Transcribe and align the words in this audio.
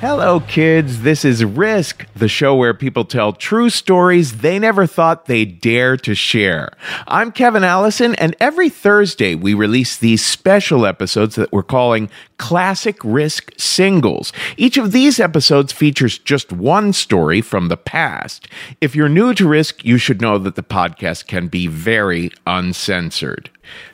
Hello, 0.00 0.40
kids. 0.40 1.00
This 1.00 1.24
is 1.24 1.42
Risk, 1.42 2.06
the 2.14 2.28
show 2.28 2.54
where 2.54 2.74
people 2.74 3.06
tell 3.06 3.32
true 3.32 3.70
stories 3.70 4.40
they 4.40 4.58
never 4.58 4.86
thought 4.86 5.24
they'd 5.24 5.58
dare 5.58 5.96
to 5.96 6.14
share. 6.14 6.72
I'm 7.08 7.32
Kevin 7.32 7.64
Allison, 7.64 8.14
and 8.16 8.36
every 8.38 8.68
Thursday 8.68 9.34
we 9.34 9.54
release 9.54 9.96
these 9.96 10.22
special 10.22 10.84
episodes 10.84 11.36
that 11.36 11.50
we're 11.50 11.62
calling 11.62 12.10
Classic 12.36 12.98
Risk 13.02 13.52
Singles. 13.56 14.34
Each 14.58 14.76
of 14.76 14.92
these 14.92 15.18
episodes 15.18 15.72
features 15.72 16.18
just 16.18 16.52
one 16.52 16.92
story 16.92 17.40
from 17.40 17.68
the 17.68 17.78
past. 17.78 18.48
If 18.82 18.94
you're 18.94 19.08
new 19.08 19.32
to 19.32 19.48
Risk, 19.48 19.82
you 19.82 19.96
should 19.96 20.20
know 20.20 20.36
that 20.36 20.56
the 20.56 20.62
podcast 20.62 21.26
can 21.26 21.48
be 21.48 21.66
very 21.68 22.30
uncensored. 22.46 23.48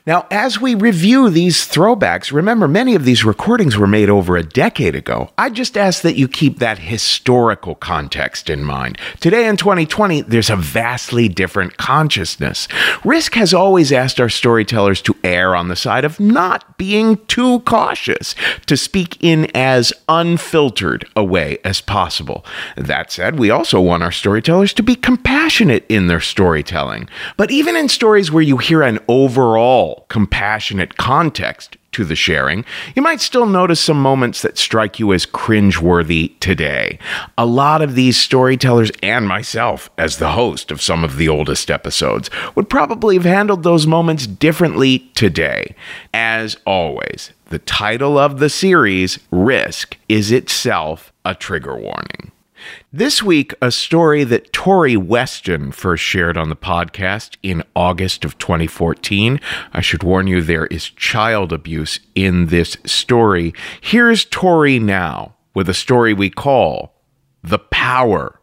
Now, 0.06 0.26
as 0.30 0.60
we 0.60 0.74
review 0.74 1.30
these 1.30 1.66
throwbacks, 1.66 2.32
remember 2.32 2.68
many 2.68 2.94
of 2.94 3.04
these 3.04 3.24
recordings 3.24 3.76
were 3.78 3.86
made 3.86 4.10
over 4.10 4.36
a 4.36 4.42
decade 4.42 4.94
ago. 4.94 5.30
I 5.38 5.48
just 5.48 5.78
ask 5.92 6.00
that 6.00 6.16
you 6.16 6.26
keep 6.26 6.58
that 6.58 6.78
historical 6.78 7.74
context 7.74 8.48
in 8.48 8.64
mind. 8.64 8.96
Today 9.20 9.46
in 9.46 9.58
2020, 9.58 10.22
there's 10.22 10.48
a 10.48 10.56
vastly 10.56 11.28
different 11.28 11.76
consciousness. 11.76 12.66
Risk 13.04 13.34
has 13.34 13.52
always 13.52 13.92
asked 13.92 14.18
our 14.18 14.30
storytellers 14.30 15.02
to 15.02 15.14
err 15.22 15.54
on 15.54 15.68
the 15.68 15.76
side 15.76 16.06
of 16.06 16.18
not 16.18 16.78
being 16.78 17.18
too 17.26 17.60
cautious, 17.60 18.34
to 18.64 18.74
speak 18.74 19.18
in 19.20 19.50
as 19.54 19.92
unfiltered 20.08 21.06
a 21.14 21.22
way 21.22 21.58
as 21.62 21.82
possible. 21.82 22.42
That 22.78 23.12
said, 23.12 23.38
we 23.38 23.50
also 23.50 23.78
want 23.78 24.02
our 24.02 24.12
storytellers 24.12 24.72
to 24.72 24.82
be 24.82 24.96
compassionate 24.96 25.84
in 25.90 26.06
their 26.06 26.20
storytelling. 26.20 27.06
But 27.36 27.50
even 27.50 27.76
in 27.76 27.90
stories 27.90 28.32
where 28.32 28.42
you 28.42 28.56
hear 28.56 28.80
an 28.80 28.98
overall 29.08 30.06
compassionate 30.08 30.96
context 30.96 31.76
to 31.92 32.04
the 32.04 32.16
sharing, 32.16 32.64
you 32.94 33.02
might 33.02 33.20
still 33.20 33.46
notice 33.46 33.80
some 33.80 34.00
moments 34.00 34.42
that 34.42 34.58
strike 34.58 34.98
you 34.98 35.12
as 35.12 35.26
cringeworthy 35.26 36.38
today. 36.40 36.98
A 37.38 37.46
lot 37.46 37.82
of 37.82 37.94
these 37.94 38.16
storytellers, 38.16 38.90
and 39.02 39.28
myself 39.28 39.90
as 39.96 40.16
the 40.16 40.32
host 40.32 40.70
of 40.70 40.82
some 40.82 41.04
of 41.04 41.16
the 41.16 41.28
oldest 41.28 41.70
episodes, 41.70 42.30
would 42.54 42.68
probably 42.68 43.14
have 43.16 43.24
handled 43.24 43.62
those 43.62 43.86
moments 43.86 44.26
differently 44.26 45.10
today. 45.14 45.74
As 46.12 46.56
always, 46.66 47.32
the 47.50 47.60
title 47.60 48.18
of 48.18 48.38
the 48.38 48.48
series, 48.48 49.18
Risk, 49.30 49.96
is 50.08 50.32
itself 50.32 51.12
a 51.24 51.34
trigger 51.34 51.76
warning. 51.76 52.31
This 52.94 53.22
week, 53.22 53.54
a 53.62 53.70
story 53.70 54.22
that 54.24 54.52
Tori 54.52 54.98
Weston 54.98 55.72
first 55.72 56.04
shared 56.04 56.36
on 56.36 56.50
the 56.50 56.54
podcast 56.56 57.38
in 57.42 57.64
August 57.74 58.22
of 58.22 58.36
2014. 58.36 59.40
I 59.72 59.80
should 59.80 60.02
warn 60.02 60.26
you, 60.26 60.42
there 60.42 60.66
is 60.66 60.90
child 60.90 61.54
abuse 61.54 62.00
in 62.14 62.48
this 62.48 62.76
story. 62.84 63.54
Here's 63.80 64.26
Tori 64.26 64.78
now 64.78 65.36
with 65.54 65.70
a 65.70 65.74
story 65.74 66.12
we 66.12 66.28
call 66.28 66.92
The 67.42 67.60
Power 67.60 68.41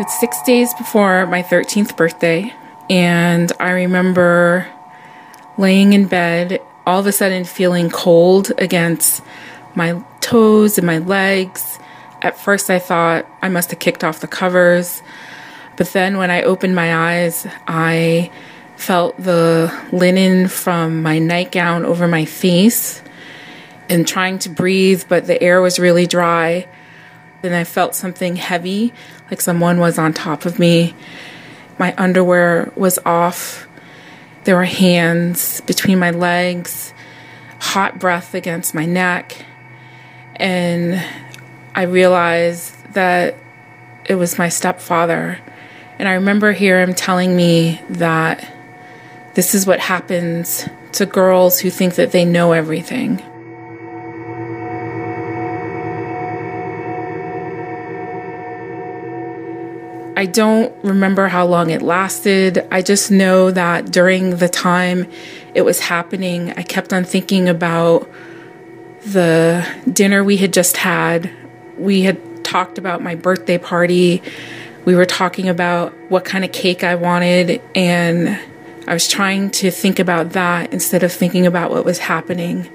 It's 0.00 0.18
six 0.18 0.40
days 0.40 0.72
before 0.72 1.26
my 1.26 1.42
13th 1.42 1.94
birthday, 1.94 2.54
and 2.88 3.52
I 3.60 3.72
remember 3.72 4.66
laying 5.58 5.92
in 5.92 6.06
bed, 6.06 6.62
all 6.86 7.00
of 7.00 7.06
a 7.06 7.12
sudden 7.12 7.44
feeling 7.44 7.90
cold 7.90 8.50
against 8.56 9.22
my 9.74 10.02
toes 10.22 10.78
and 10.78 10.86
my 10.86 10.96
legs. 10.96 11.78
At 12.22 12.38
first, 12.38 12.70
I 12.70 12.78
thought 12.78 13.26
I 13.42 13.50
must 13.50 13.72
have 13.72 13.78
kicked 13.78 14.02
off 14.02 14.20
the 14.20 14.26
covers, 14.26 15.02
but 15.76 15.92
then 15.92 16.16
when 16.16 16.30
I 16.30 16.44
opened 16.44 16.74
my 16.74 16.94
eyes, 16.94 17.46
I 17.68 18.30
felt 18.76 19.18
the 19.18 19.70
linen 19.92 20.48
from 20.48 21.02
my 21.02 21.18
nightgown 21.18 21.84
over 21.84 22.08
my 22.08 22.24
face 22.24 23.02
and 23.90 24.08
trying 24.08 24.38
to 24.38 24.48
breathe, 24.48 25.04
but 25.10 25.26
the 25.26 25.42
air 25.42 25.60
was 25.60 25.78
really 25.78 26.06
dry. 26.06 26.66
And 27.42 27.54
I 27.54 27.64
felt 27.64 27.94
something 27.94 28.36
heavy, 28.36 28.92
like 29.30 29.40
someone 29.40 29.78
was 29.78 29.98
on 29.98 30.12
top 30.12 30.44
of 30.44 30.58
me. 30.58 30.94
My 31.78 31.94
underwear 31.96 32.72
was 32.76 32.98
off. 33.06 33.66
There 34.44 34.56
were 34.56 34.64
hands 34.64 35.60
between 35.62 35.98
my 35.98 36.10
legs, 36.10 36.92
hot 37.60 37.98
breath 37.98 38.34
against 38.34 38.74
my 38.74 38.86
neck. 38.86 39.44
And 40.36 41.02
I 41.74 41.82
realized 41.82 42.74
that 42.94 43.36
it 44.04 44.16
was 44.16 44.38
my 44.38 44.48
stepfather. 44.48 45.38
And 45.98 46.08
I 46.08 46.14
remember 46.14 46.52
hearing 46.52 46.88
him 46.88 46.94
telling 46.94 47.36
me 47.36 47.80
that 47.90 48.52
this 49.34 49.54
is 49.54 49.66
what 49.66 49.78
happens 49.78 50.68
to 50.92 51.06
girls 51.06 51.60
who 51.60 51.70
think 51.70 51.94
that 51.94 52.10
they 52.10 52.24
know 52.24 52.52
everything. 52.52 53.22
I 60.20 60.26
don't 60.26 60.70
remember 60.84 61.28
how 61.28 61.46
long 61.46 61.70
it 61.70 61.80
lasted. 61.80 62.68
I 62.70 62.82
just 62.82 63.10
know 63.10 63.50
that 63.52 63.90
during 63.90 64.36
the 64.36 64.50
time 64.50 65.10
it 65.54 65.62
was 65.62 65.80
happening, 65.80 66.50
I 66.58 66.62
kept 66.62 66.92
on 66.92 67.04
thinking 67.04 67.48
about 67.48 68.06
the 69.00 69.66
dinner 69.90 70.22
we 70.22 70.36
had 70.36 70.52
just 70.52 70.76
had. 70.76 71.30
We 71.78 72.02
had 72.02 72.44
talked 72.44 72.76
about 72.76 73.02
my 73.02 73.14
birthday 73.14 73.56
party. 73.56 74.22
We 74.84 74.94
were 74.94 75.06
talking 75.06 75.48
about 75.48 75.94
what 76.10 76.26
kind 76.26 76.44
of 76.44 76.52
cake 76.52 76.84
I 76.84 76.96
wanted, 76.96 77.62
and 77.74 78.38
I 78.86 78.92
was 78.92 79.08
trying 79.08 79.48
to 79.52 79.70
think 79.70 79.98
about 79.98 80.32
that 80.32 80.70
instead 80.70 81.02
of 81.02 81.10
thinking 81.10 81.46
about 81.46 81.70
what 81.70 81.86
was 81.86 81.98
happening. 81.98 82.68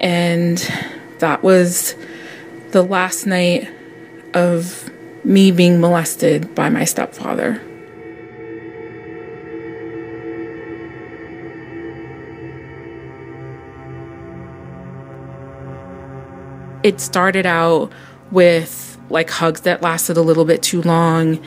And 0.00 0.56
that 1.18 1.42
was 1.42 1.94
the 2.70 2.82
last 2.82 3.26
night 3.26 3.68
of 4.32 4.88
me 5.24 5.50
being 5.50 5.80
molested 5.80 6.54
by 6.54 6.68
my 6.68 6.84
stepfather. 6.84 7.60
It 16.82 17.00
started 17.00 17.46
out 17.46 17.92
with 18.32 18.98
like 19.10 19.30
hugs 19.30 19.60
that 19.60 19.82
lasted 19.82 20.16
a 20.16 20.22
little 20.22 20.44
bit 20.44 20.62
too 20.62 20.82
long, 20.82 21.38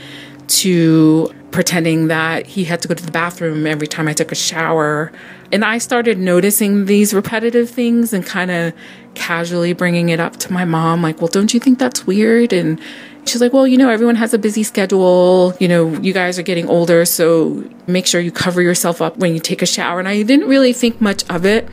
to 0.47 1.33
pretending 1.51 2.07
that 2.07 2.45
he 2.45 2.65
had 2.65 2.81
to 2.81 2.87
go 2.87 2.93
to 2.93 3.03
the 3.03 3.11
bathroom 3.11 3.65
every 3.65 3.87
time 3.87 4.07
I 4.07 4.13
took 4.13 4.31
a 4.31 4.35
shower. 4.35 5.11
And 5.51 5.65
I 5.65 5.79
started 5.79 6.17
noticing 6.17 6.85
these 6.85 7.13
repetitive 7.13 7.69
things 7.69 8.13
and 8.13 8.25
kind 8.25 8.51
of 8.51 8.73
casually 9.15 9.73
bringing 9.73 10.09
it 10.09 10.19
up 10.19 10.37
to 10.37 10.53
my 10.53 10.65
mom, 10.65 11.01
like, 11.01 11.19
well, 11.19 11.29
don't 11.29 11.53
you 11.53 11.59
think 11.59 11.79
that's 11.79 12.05
weird? 12.05 12.53
And, 12.53 12.79
she's 13.25 13.41
like, 13.41 13.53
well, 13.53 13.67
you 13.67 13.77
know, 13.77 13.89
everyone 13.89 14.15
has 14.15 14.33
a 14.33 14.37
busy 14.37 14.63
schedule. 14.63 15.53
You 15.59 15.67
know, 15.67 15.89
you 15.99 16.13
guys 16.13 16.39
are 16.39 16.43
getting 16.43 16.69
older, 16.69 17.05
so 17.05 17.63
make 17.87 18.07
sure 18.07 18.21
you 18.21 18.31
cover 18.31 18.61
yourself 18.61 19.01
up 19.01 19.17
when 19.17 19.33
you 19.33 19.39
take 19.39 19.61
a 19.61 19.65
shower. 19.65 19.99
And 19.99 20.07
I 20.07 20.23
didn't 20.23 20.47
really 20.47 20.73
think 20.73 21.01
much 21.01 21.27
of 21.29 21.45
it 21.45 21.67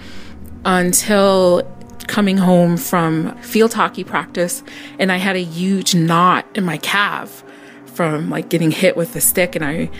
until 0.64 1.62
coming 2.06 2.36
home 2.36 2.76
from 2.76 3.36
field 3.38 3.74
hockey 3.74 4.04
practice 4.04 4.62
and 4.98 5.10
I 5.10 5.16
had 5.16 5.36
a 5.36 5.42
huge 5.42 5.94
knot 5.94 6.44
in 6.54 6.64
my 6.64 6.76
calf 6.78 7.44
from 7.86 8.28
like 8.28 8.48
getting 8.48 8.70
hit 8.70 8.96
with 8.96 9.12
the 9.12 9.20
stick 9.20 9.54
and 9.54 9.64
I 9.64 9.90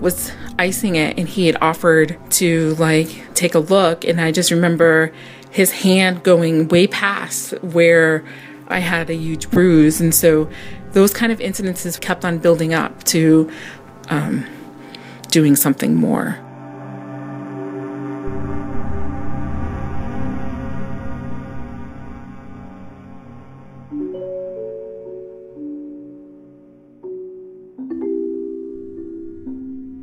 was 0.00 0.32
icing 0.58 0.96
it 0.96 1.18
and 1.18 1.28
he 1.28 1.46
had 1.46 1.56
offered 1.60 2.18
to 2.32 2.74
like 2.74 3.34
take 3.34 3.54
a 3.54 3.60
look 3.60 4.04
and 4.04 4.20
I 4.20 4.32
just 4.32 4.50
remember 4.50 5.12
his 5.50 5.70
hand 5.70 6.22
going 6.24 6.68
way 6.68 6.86
past 6.86 7.52
where 7.62 8.24
I 8.68 8.80
had 8.80 9.10
a 9.10 9.14
huge 9.14 9.50
bruise 9.50 10.00
and 10.00 10.14
so 10.14 10.50
those 10.92 11.12
kind 11.12 11.32
of 11.32 11.38
incidences 11.38 12.00
kept 12.00 12.24
on 12.24 12.38
building 12.38 12.74
up 12.74 13.04
to 13.04 13.50
um, 14.08 14.46
doing 15.28 15.56
something 15.56 15.94
more. 15.94 16.38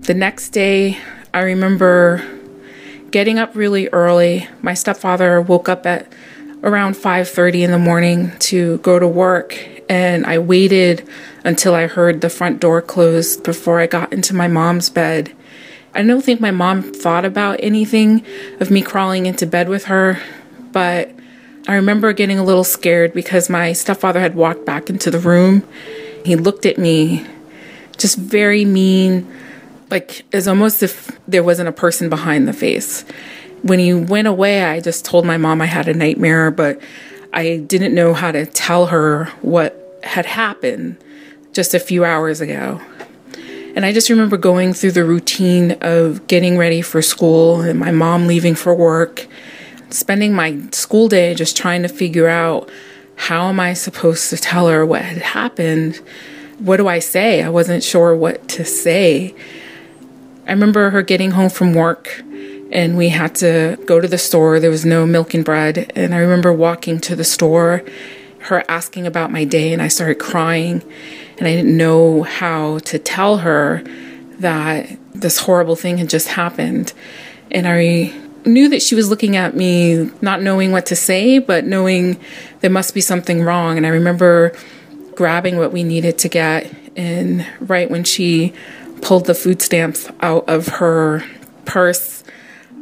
The 0.02 0.16
next 0.16 0.50
day, 0.50 0.98
I 1.36 1.42
remember 1.42 2.26
getting 3.12 3.38
up 3.38 3.56
really 3.56 3.90
early. 3.90 4.48
My 4.64 4.74
stepfather 4.74 5.40
woke 5.40 5.70
up 5.70 5.86
at 5.86 6.12
around 6.64 6.96
5:30 6.96 7.64
in 7.64 7.72
the 7.72 7.80
morning 7.80 8.32
to 8.40 8.78
go 8.80 9.00
to 9.00 9.08
work 9.08 9.58
and 9.90 10.26
I 10.26 10.38
waited 10.38 11.08
until 11.44 11.74
I 11.74 11.88
heard 11.88 12.22
the 12.22 12.30
front 12.30 12.60
door 12.60 12.82
close 12.82 13.38
before 13.38 13.80
I 13.80 13.88
got 13.88 14.14
into 14.14 14.36
my 14.36 14.48
mom's 14.48 14.90
bed. 14.90 15.34
I 15.96 16.04
don't 16.04 16.24
think 16.24 16.40
my 16.40 16.52
mom 16.52 16.84
thought 16.84 17.26
about 17.26 17.60
anything 17.62 18.24
of 18.60 18.70
me 18.70 18.84
crawling 18.84 19.26
into 19.26 19.48
bed 19.48 19.68
with 19.68 19.86
her, 19.86 20.20
but 20.72 21.12
I 21.68 21.76
remember 21.76 22.14
getting 22.14 22.38
a 22.38 22.44
little 22.44 22.64
scared 22.64 23.14
because 23.14 23.50
my 23.50 23.74
stepfather 23.74 24.20
had 24.20 24.36
walked 24.36 24.66
back 24.66 24.90
into 24.90 25.10
the 25.10 25.20
room. 25.20 25.64
He 26.24 26.36
looked 26.36 26.66
at 26.66 26.78
me 26.78 27.26
just 27.98 28.18
very 28.18 28.66
mean, 28.66 29.28
like 29.90 30.24
it's 30.32 30.48
almost 30.48 30.84
if 30.84 31.18
there 31.28 31.44
wasn't 31.44 31.70
a 31.70 31.74
person 31.74 32.10
behind 32.10 32.48
the 32.48 32.54
face. 32.54 33.04
When 33.62 33.80
he 33.80 33.94
went 33.94 34.28
away, 34.28 34.64
I 34.64 34.80
just 34.80 35.06
told 35.06 35.26
my 35.26 35.38
mom 35.38 35.62
I 35.62 35.66
had 35.66 35.88
a 35.88 35.94
nightmare, 35.94 36.52
but 36.52 36.80
I 37.34 37.58
didn't 37.58 37.94
know 37.94 38.14
how 38.14 38.32
to 38.32 38.46
tell 38.46 38.88
her 38.88 39.26
what 39.42 40.00
had 40.04 40.26
happened 40.26 40.98
just 41.54 41.74
a 41.74 41.80
few 41.80 42.06
hours 42.06 42.42
ago. 42.42 42.80
And 43.76 43.86
I 43.86 43.94
just 43.94 44.10
remember 44.10 44.38
going 44.38 44.74
through 44.74 44.92
the 44.92 45.06
routine 45.06 45.78
of 45.82 46.26
getting 46.28 46.58
ready 46.58 46.82
for 46.82 47.02
school 47.02 47.62
and 47.62 47.80
my 47.80 47.92
mom 47.92 48.28
leaving 48.28 48.56
for 48.56 48.74
work, 48.74 49.28
spending 49.90 50.34
my 50.34 50.60
school 50.72 51.08
day 51.08 51.34
just 51.36 51.56
trying 51.56 51.84
to 51.84 51.88
figure 51.88 52.28
out 52.28 52.70
how 53.16 53.48
am 53.48 53.60
I 53.60 53.74
supposed 53.74 54.30
to 54.30 54.38
tell 54.38 54.68
her 54.70 54.86
what 54.86 55.02
had 55.02 55.22
happened? 55.22 55.98
What 56.60 56.78
do 56.78 56.88
I 56.88 57.00
say? 57.00 57.44
I 57.44 57.50
wasn't 57.50 57.84
sure 57.84 58.16
what 58.16 58.48
to 58.50 58.66
say. 58.66 59.36
I 60.48 60.52
remember 60.52 60.90
her 60.90 61.02
getting 61.02 61.32
home 61.32 61.50
from 61.50 61.74
work 61.74 62.24
and 62.72 62.98
we 62.98 63.10
had 63.10 63.36
to 63.36 63.78
go 63.86 64.00
to 64.00 64.08
the 64.08 64.18
store. 64.18 64.60
There 64.60 64.70
was 64.70 64.86
no 64.86 65.06
milk 65.06 65.34
and 65.34 65.44
bread. 65.44 65.92
And 65.96 66.14
I 66.14 66.18
remember 66.18 66.54
walking 66.54 67.00
to 67.02 67.16
the 67.16 67.24
store, 67.24 67.84
her 68.42 68.64
asking 68.70 69.08
about 69.08 69.32
my 69.32 69.44
day, 69.44 69.74
and 69.74 69.82
I 69.82 69.88
started 69.88 70.16
crying. 70.16 70.84
And 71.38 71.48
I 71.48 71.56
didn't 71.56 71.76
know 71.76 72.24
how 72.24 72.80
to 72.80 73.00
tell 73.00 73.38
her 73.38 73.84
that 74.40 74.98
this 75.14 75.40
horrible 75.40 75.76
thing 75.76 75.98
had 75.98 76.10
just 76.10 76.28
happened. 76.30 76.94
And 77.52 77.68
I 77.68 78.14
knew 78.46 78.70
that 78.70 78.82
she 78.82 78.96
was 78.96 79.10
looking 79.10 79.36
at 79.36 79.56
me, 79.56 80.10
not 80.22 80.42
knowing 80.42 80.72
what 80.72 80.86
to 80.88 80.96
say, 80.96 81.40
but 81.40 81.66
knowing 81.66 82.20
there 82.62 82.70
must 82.70 82.94
be 82.94 83.02
something 83.02 83.42
wrong. 83.42 83.78
And 83.78 83.86
I 83.86 83.90
remember 83.90 84.54
grabbing 85.16 85.58
what 85.58 85.72
we 85.72 85.84
needed 85.84 86.18
to 86.20 86.30
get. 86.30 86.74
And 86.96 87.46
right 87.60 87.90
when 87.90 88.04
she 88.04 88.54
pulled 89.02 89.26
the 89.26 89.36
food 89.36 89.62
stamps 89.62 90.10
out 90.22 90.48
of 90.48 90.68
her 90.68 91.24
purse, 91.66 92.24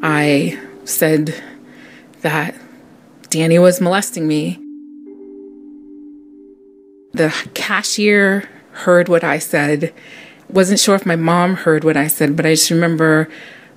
I 0.01 0.59
said 0.85 1.33
that 2.21 2.55
Danny 3.29 3.59
was 3.59 3.81
molesting 3.81 4.27
me. 4.27 4.59
The 7.13 7.33
cashier 7.53 8.47
heard 8.71 9.09
what 9.09 9.23
I 9.23 9.39
said. 9.39 9.93
Wasn't 10.49 10.79
sure 10.79 10.95
if 10.95 11.05
my 11.05 11.15
mom 11.15 11.55
heard 11.55 11.83
what 11.83 11.97
I 11.97 12.07
said, 12.07 12.35
but 12.35 12.45
I 12.45 12.53
just 12.53 12.69
remember 12.69 13.27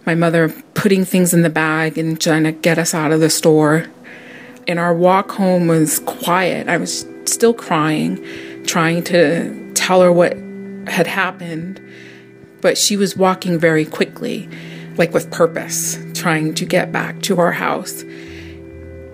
my 0.07 0.15
mother 0.15 0.51
putting 0.75 1.05
things 1.05 1.35
in 1.35 1.43
the 1.43 1.51
bag 1.51 1.99
and 1.99 2.21
trying 2.21 2.45
to 2.45 2.53
get 2.53 2.79
us 2.79 2.95
out 2.95 3.13
of 3.13 3.21
the 3.21 3.31
store. 3.31 3.87
And 4.69 4.79
our 4.79 4.95
walk 4.95 5.33
home 5.33 5.67
was 5.67 6.01
quiet. 6.01 6.69
I 6.69 6.77
was 6.77 7.07
still 7.25 7.55
crying, 7.55 8.25
trying 8.67 9.03
to 9.05 9.73
tell 9.75 10.03
her 10.03 10.13
what 10.13 10.37
had 10.87 11.07
happened 11.07 11.81
but 12.61 12.79
she 12.79 12.97
was 12.97 13.17
walking 13.17 13.59
very 13.59 13.85
quickly, 13.85 14.49
like 14.97 15.13
with 15.13 15.31
purpose, 15.31 15.99
trying 16.15 16.55
to 16.55 16.65
get 16.65 16.93
back 16.93 17.21
to 17.23 17.39
our 17.39 17.53
house. 17.53 18.05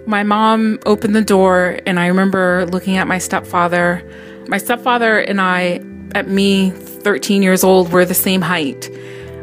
My 0.06 0.22
mom 0.22 0.78
opened 0.86 1.16
the 1.16 1.22
door, 1.22 1.80
and 1.86 1.98
I 1.98 2.06
remember 2.06 2.66
looking 2.66 2.96
at 2.96 3.06
my 3.06 3.18
stepfather. 3.18 4.08
My 4.48 4.58
stepfather 4.58 5.18
and 5.18 5.40
I, 5.40 5.80
at 6.14 6.28
me, 6.28 6.70
13 6.70 7.42
years 7.42 7.64
old, 7.64 7.92
were 7.92 8.04
the 8.04 8.14
same 8.14 8.40
height. 8.40 8.88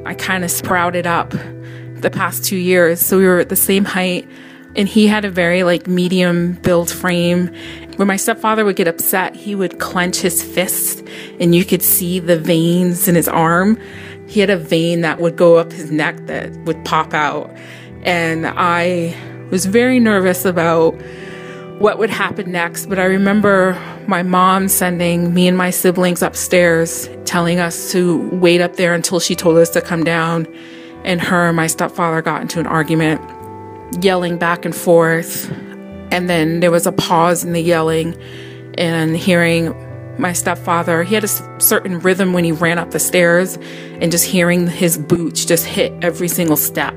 I 0.06 0.14
kind 0.14 0.44
of 0.44 0.52
sprouted 0.52 1.06
up 1.06 1.32
the 1.32 2.10
past 2.10 2.46
two 2.46 2.58
years, 2.58 3.02
so 3.02 3.18
we 3.18 3.26
were 3.26 3.40
at 3.40 3.50
the 3.50 3.56
same 3.56 3.86
height. 3.86 4.28
And 4.76 4.88
he 4.88 5.08
had 5.08 5.24
a 5.24 5.30
very 5.30 5.64
like 5.64 5.88
medium 5.88 6.54
build 6.54 6.90
frame. 6.90 7.54
When 7.98 8.08
my 8.08 8.16
stepfather 8.16 8.66
would 8.66 8.76
get 8.76 8.88
upset, 8.88 9.36
he 9.36 9.54
would 9.54 9.80
clench 9.80 10.18
his 10.18 10.42
fist 10.42 11.04
and 11.40 11.54
you 11.54 11.64
could 11.64 11.84
see 11.84 12.20
the 12.20 12.38
veins 12.38 13.08
in 13.08 13.14
his 13.16 13.28
arm. 13.28 13.78
He 14.28 14.40
had 14.40 14.50
a 14.50 14.58
vein 14.58 15.02
that 15.02 15.20
would 15.20 15.36
go 15.36 15.58
up 15.58 15.72
his 15.72 15.92
neck 15.92 16.18
that 16.28 16.52
would 16.66 16.84
pop 16.86 17.14
out. 17.14 17.50
And 18.04 18.48
I 18.48 19.16
was 19.52 19.66
very 19.66 20.00
nervous 20.00 20.46
about 20.46 20.96
what 21.80 22.00
would 22.00 22.10
happen 22.10 22.52
next. 22.52 22.88
But 22.88 23.00
I 23.00 23.06
remember 23.06 23.74
my 24.08 24.24
mom 24.24 24.68
sending 24.68 25.34
me 25.34 25.48
and 25.48 25.58
my 25.58 25.70
siblings 25.70 26.22
upstairs, 26.22 27.10
telling 27.26 27.60
us 27.60 27.92
to 27.92 28.30
wait 28.30 28.62
up 28.62 28.76
there 28.76 28.94
until 28.94 29.20
she 29.20 29.36
told 29.36 29.58
us 29.58 29.70
to 29.72 29.82
come 29.82 30.04
down. 30.04 30.48
And 31.04 31.22
her 31.22 31.48
and 31.48 31.56
my 31.56 31.68
stepfather 31.68 32.22
got 32.22 32.42
into 32.42 32.60
an 32.60 32.68
argument, 32.68 33.22
yelling 34.04 34.38
back 34.38 34.66
and 34.66 34.76
forth. 34.76 35.52
And 36.12 36.30
then 36.30 36.60
there 36.62 36.72
was 36.72 36.86
a 36.86 36.92
pause 36.92 37.44
in 37.44 37.54
the 37.54 37.62
yelling 37.62 38.16
and 38.78 39.18
hearing 39.18 39.74
my 40.18 40.34
stepfather. 40.34 41.04
He 41.04 41.16
had 41.16 41.24
a 41.24 41.62
certain 41.62 42.00
rhythm 42.00 42.34
when 42.34 42.44
he 42.44 42.52
ran 42.52 42.78
up 42.78 42.92
the 42.92 43.00
stairs 43.00 43.58
and 44.00 44.12
just 44.12 44.26
hearing 44.26 44.68
his 44.68 44.98
boots 44.98 45.46
just 45.46 45.66
hit 45.66 45.94
every 46.04 46.28
single 46.28 46.58
step 46.58 46.96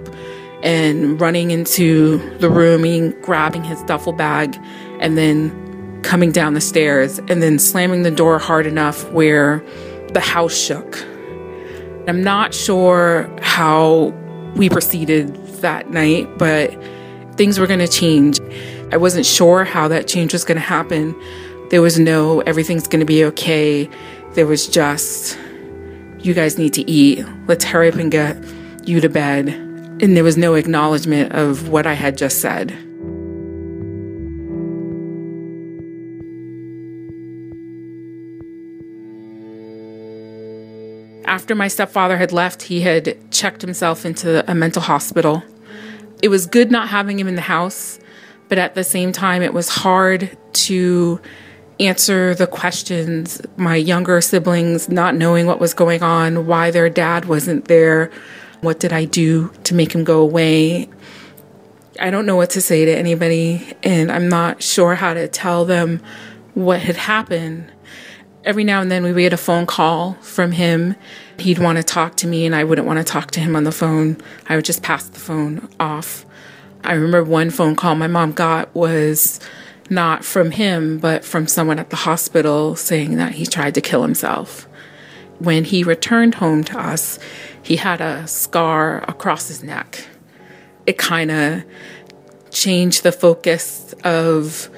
and 0.63 1.21
running 1.21 1.51
into 1.51 2.19
the 2.39 2.51
room 2.51 2.85
and 2.85 3.21
grabbing 3.23 3.65
his 3.65 3.83
duffel 3.83 4.13
bag 4.13 4.59
and 5.01 5.17
then 5.17 6.03
coming 6.03 6.31
down 6.31 6.55
the 6.55 6.61
stairs 6.61 7.19
and 7.29 7.43
then 7.43 7.59
slamming 7.59 8.03
the 8.03 8.11
door 8.11 8.39
hard 8.39 8.67
enough 8.67 9.11
where 9.13 9.65
the 10.13 10.21
house 10.21 10.57
shook. 10.57 10.99
I'm 12.09 12.23
not 12.23 12.55
sure 12.55 13.29
how 13.43 14.15
we 14.55 14.69
proceeded 14.69 15.35
that 15.61 15.91
night, 15.91 16.39
but 16.39 16.71
things 17.37 17.59
were 17.59 17.67
going 17.67 17.81
to 17.81 17.89
change. 17.89 18.41
I 18.93 18.97
wasn't 18.97 19.27
sure 19.27 19.65
how 19.65 19.89
that 19.89 20.07
change 20.07 20.33
was 20.33 20.45
going 20.45 20.57
to 20.57 20.61
happen. 20.61 21.15
There 21.71 21.83
was 21.83 21.99
no, 21.99 22.41
everything's 22.43 22.87
going 22.87 23.01
to 23.01 23.07
be 23.07 23.25
okay. 23.25 23.91
There 24.35 24.47
was 24.47 24.69
just, 24.69 25.37
you 26.21 26.33
guys 26.33 26.59
need 26.59 26.73
to 26.75 26.89
eat. 26.89 27.27
Let's 27.49 27.65
hurry 27.65 27.89
up 27.89 27.97
and 27.97 28.11
get 28.11 28.37
you 28.85 29.01
to 29.01 29.09
bed. 29.09 29.49
And 30.01 30.17
there 30.17 30.23
was 30.23 30.37
no 30.37 30.55
acknowledgement 30.55 31.33
of 31.33 31.69
what 31.69 31.87
I 31.87 31.95
had 31.95 32.17
just 32.17 32.41
said. 32.41 32.71
After 41.27 41.57
my 41.57 41.67
stepfather 41.67 42.17
had 42.17 42.31
left, 42.31 42.63
he 42.63 42.83
had 42.83 43.17
checked 43.33 43.61
himself 43.61 44.07
into 44.07 44.49
a 44.49 44.55
mental 44.55 44.83
hospital. 44.83 45.43
It 46.23 46.29
was 46.29 46.47
good 46.47 46.71
not 46.71 46.89
having 46.89 47.19
him 47.19 47.27
in 47.27 47.35
the 47.35 47.41
house, 47.43 47.99
but 48.49 48.59
at 48.59 48.77
the 48.77 48.85
same 48.85 49.11
time, 49.11 49.43
it 49.43 49.53
was 49.53 49.69
hard 49.69 50.37
to 50.53 51.21
answer 51.79 52.35
the 52.35 52.47
questions, 52.47 53.41
my 53.57 53.77
younger 53.77 54.21
siblings 54.21 54.89
not 54.89 55.15
knowing 55.15 55.47
what 55.47 55.61
was 55.61 55.75
going 55.75 56.03
on, 56.03 56.47
why 56.47 56.71
their 56.71 56.89
dad 56.89 57.27
wasn't 57.27 57.67
there, 57.67 58.11
what 58.61 58.81
did 58.81 58.93
I 58.93 59.05
do 59.05 59.53
to 59.65 59.75
make 59.75 59.95
him 59.95 60.05
go 60.05 60.21
away. 60.21 60.89
I 62.01 62.11
don't 62.11 62.27
know 62.27 62.37
what 62.37 62.51
to 62.51 62.61
say 62.61 62.85
to 62.85 62.97
anybody, 62.97 63.75
and 63.83 64.11
I'm 64.11 64.29
not 64.29 64.63
sure 64.63 64.95
how 64.95 65.15
to 65.15 65.29
tell 65.29 65.65
them 65.65 66.01
what 66.55 66.81
had 66.81 66.97
happened. 66.97 67.71
Every 68.45 68.65
now 68.65 68.81
and 68.81 68.91
then 68.91 69.03
we 69.03 69.13
would 69.13 69.21
get 69.21 69.33
a 69.33 69.39
phone 69.39 69.67
call 69.67 70.15
from 70.15 70.53
him. 70.53 70.95
He'd 71.39 71.59
want 71.59 71.79
to 71.79 71.85
talk 71.85 72.17
to 72.19 72.27
me, 72.27 72.47
and 72.47 72.55
I 72.55 72.65
wouldn't 72.65 72.87
want 72.87 72.99
to 72.99 73.05
talk 73.05 73.31
to 73.33 73.41
him 73.41 73.57
on 73.57 73.65
the 73.65 73.73
phone. 73.73 74.19
I 74.49 74.57
would 74.57 74.65
just 74.65 74.83
pass 74.83 75.09
the 75.09 75.19
phone 75.19 75.69
off. 75.81 76.25
I 76.85 76.93
remember 76.93 77.25
one 77.25 77.51
phone 77.51 77.75
call 77.77 77.97
my 77.97 78.07
mom 78.07 78.33
got 78.33 78.75
was 78.75 79.41
not 79.91 80.25
from 80.25 80.51
him, 80.51 80.99
but 80.99 81.25
from 81.25 81.47
someone 81.47 81.79
at 81.79 81.91
the 81.91 81.97
hospital 81.97 82.77
saying 82.77 83.17
that 83.17 83.33
he 83.33 83.47
tried 83.47 83.75
to 83.75 83.81
kill 83.81 84.03
himself. 84.03 84.67
When 85.39 85.65
he 85.65 85.85
returned 85.85 86.37
home 86.37 86.65
to 86.65 86.79
us, 86.79 87.19
he 87.63 87.77
had 87.77 88.01
a 88.01 88.27
scar 88.27 89.05
across 89.09 89.49
his 89.49 89.63
neck. 89.63 90.07
It 90.87 90.99
kind 90.99 91.31
of 91.31 91.65
changed 92.51 93.03
the 93.03 93.13
focus 93.13 93.95
of 94.05 94.71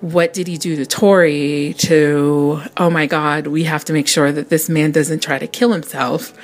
what 0.00 0.32
did 0.32 0.46
he 0.46 0.58
do 0.58 0.76
to 0.76 0.84
Tori 0.84 1.74
to, 1.78 2.60
oh 2.76 2.90
my 2.90 3.06
God, 3.06 3.46
we 3.46 3.64
have 3.64 3.84
to 3.86 3.92
make 3.92 4.06
sure 4.06 4.30
that 4.30 4.50
this 4.50 4.68
man 4.68 4.92
doesn't 4.92 5.20
try 5.20 5.38
to 5.38 5.46
kill 5.46 5.72
himself. 5.72 6.34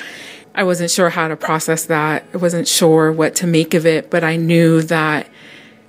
I 0.54 0.64
wasn't 0.64 0.90
sure 0.90 1.10
how 1.10 1.28
to 1.28 1.36
process 1.36 1.84
that. 1.86 2.24
I 2.32 2.36
wasn't 2.38 2.68
sure 2.68 3.12
what 3.12 3.34
to 3.36 3.46
make 3.46 3.74
of 3.74 3.86
it, 3.86 4.10
but 4.10 4.24
I 4.24 4.36
knew 4.36 4.82
that 4.82 5.26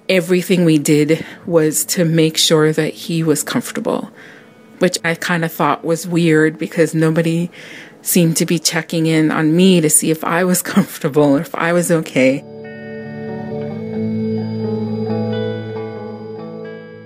everything 0.09 0.65
we 0.65 0.77
did 0.77 1.25
was 1.45 1.85
to 1.85 2.05
make 2.05 2.37
sure 2.37 2.73
that 2.73 2.93
he 2.93 3.23
was 3.23 3.43
comfortable, 3.43 4.11
which 4.79 4.97
I 5.03 5.15
kind 5.15 5.45
of 5.45 5.51
thought 5.51 5.83
was 5.83 6.07
weird 6.07 6.57
because 6.57 6.93
nobody 6.93 7.49
seemed 8.01 8.37
to 8.37 8.45
be 8.45 8.59
checking 8.59 9.05
in 9.05 9.31
on 9.31 9.55
me 9.55 9.79
to 9.81 9.89
see 9.89 10.11
if 10.11 10.23
I 10.23 10.43
was 10.43 10.61
comfortable 10.73 11.35
or 11.35 11.41
if 11.41 11.55
I 11.55 11.73
was 11.73 11.91
okay. 11.91 12.43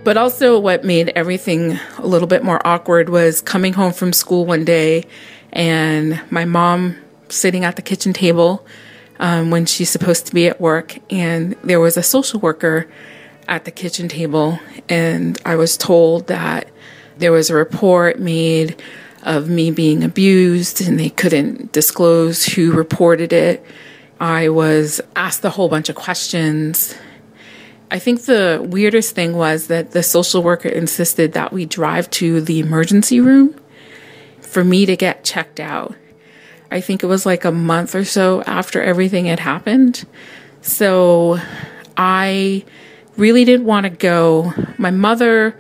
But 0.04 0.16
also, 0.16 0.58
what 0.58 0.86
made 0.86 1.10
everything 1.10 1.78
a 1.98 2.08
little 2.08 2.30
bit 2.30 2.42
more 2.42 2.66
awkward 2.66 3.10
was 3.10 3.42
coming 3.42 3.74
home 3.74 3.92
from 3.92 4.14
school 4.14 4.46
one 4.46 4.64
day 4.64 5.06
and 5.52 6.22
my 6.30 6.46
mom 6.46 6.96
sitting 7.28 7.66
at 7.66 7.76
the 7.76 7.82
kitchen 7.82 8.14
table 8.14 8.66
um, 9.20 9.52
when 9.52 9.66
she's 9.66 9.90
supposed 9.90 10.28
to 10.28 10.34
be 10.34 10.48
at 10.48 10.60
work. 10.62 10.98
And 11.10 11.56
there 11.64 11.80
was 11.80 11.98
a 11.98 12.04
social 12.04 12.40
worker 12.40 12.88
at 13.48 13.66
the 13.66 13.72
kitchen 13.72 14.08
table. 14.08 14.60
And 14.90 15.40
I 15.46 15.56
was 15.56 15.78
told 15.78 16.28
that 16.28 16.70
there 17.18 17.32
was 17.32 17.50
a 17.50 17.56
report 17.56 18.20
made 18.20 18.82
of 19.24 19.50
me 19.50 19.72
being 19.72 20.04
abused 20.04 20.82
and 20.82 21.00
they 21.00 21.10
couldn't 21.10 21.72
disclose 21.72 22.46
who 22.46 22.72
reported 22.72 23.34
it. 23.34 23.66
I 24.20 24.50
was 24.50 25.02
asked 25.16 25.44
a 25.44 25.50
whole 25.50 25.70
bunch 25.70 25.90
of 25.90 25.96
questions. 25.96 26.96
I 27.90 28.00
think 28.00 28.24
the 28.24 28.66
weirdest 28.68 29.16
thing 29.16 29.34
was 29.34 29.68
that 29.68 29.92
the 29.92 30.04
social 30.04 30.44
worker 30.44 30.70
insisted 30.70 31.34
that 31.34 31.54
we 31.54 31.66
drive 31.66 32.10
to 32.12 32.42
the 32.42 32.60
emergency 32.60 33.20
room 33.20 33.56
for 34.42 34.64
me 34.64 34.86
to 34.86 34.96
get 34.96 35.24
checked 35.24 35.60
out. 35.60 35.96
I 36.72 36.82
think 36.82 37.04
it 37.04 37.08
was 37.08 37.26
like 37.26 37.46
a 37.46 37.52
month 37.52 37.96
or 37.96 38.06
so 38.06 38.42
after 38.44 38.82
everything 38.82 39.26
had 39.26 39.40
happened. 39.40 40.06
So 40.62 41.40
I 41.96 42.66
really 43.16 43.46
didn't 43.46 43.66
want 43.66 43.86
to 43.86 43.90
go. 43.90 44.54
My 44.78 44.92
mother 44.92 45.58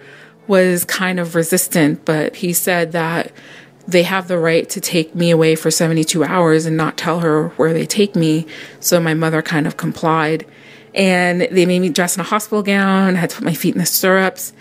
was 0.47 0.85
kind 0.85 1.19
of 1.19 1.35
resistant, 1.35 2.05
but 2.05 2.35
he 2.37 2.53
said 2.53 2.91
that 2.93 3.31
they 3.87 4.03
have 4.03 4.27
the 4.27 4.37
right 4.37 4.69
to 4.69 4.81
take 4.81 5.15
me 5.15 5.31
away 5.31 5.55
for 5.55 5.71
72 5.71 6.23
hours 6.23 6.65
and 6.65 6.75
not 6.75 6.97
tell 6.97 7.21
her 7.21 7.49
where 7.49 7.73
they 7.73 7.85
take 7.85 8.15
me. 8.15 8.45
So 8.79 8.99
my 8.99 9.13
mother 9.13 9.41
kind 9.41 9.65
of 9.65 9.77
complied. 9.77 10.45
And 10.93 11.41
they 11.41 11.65
made 11.65 11.79
me 11.79 11.89
dress 11.89 12.15
in 12.15 12.21
a 12.21 12.25
hospital 12.25 12.63
gown, 12.63 13.15
I 13.15 13.19
had 13.19 13.29
to 13.29 13.37
put 13.37 13.45
my 13.45 13.53
feet 13.53 13.75
in 13.75 13.79
the 13.79 13.85
stirrups. 13.85 14.51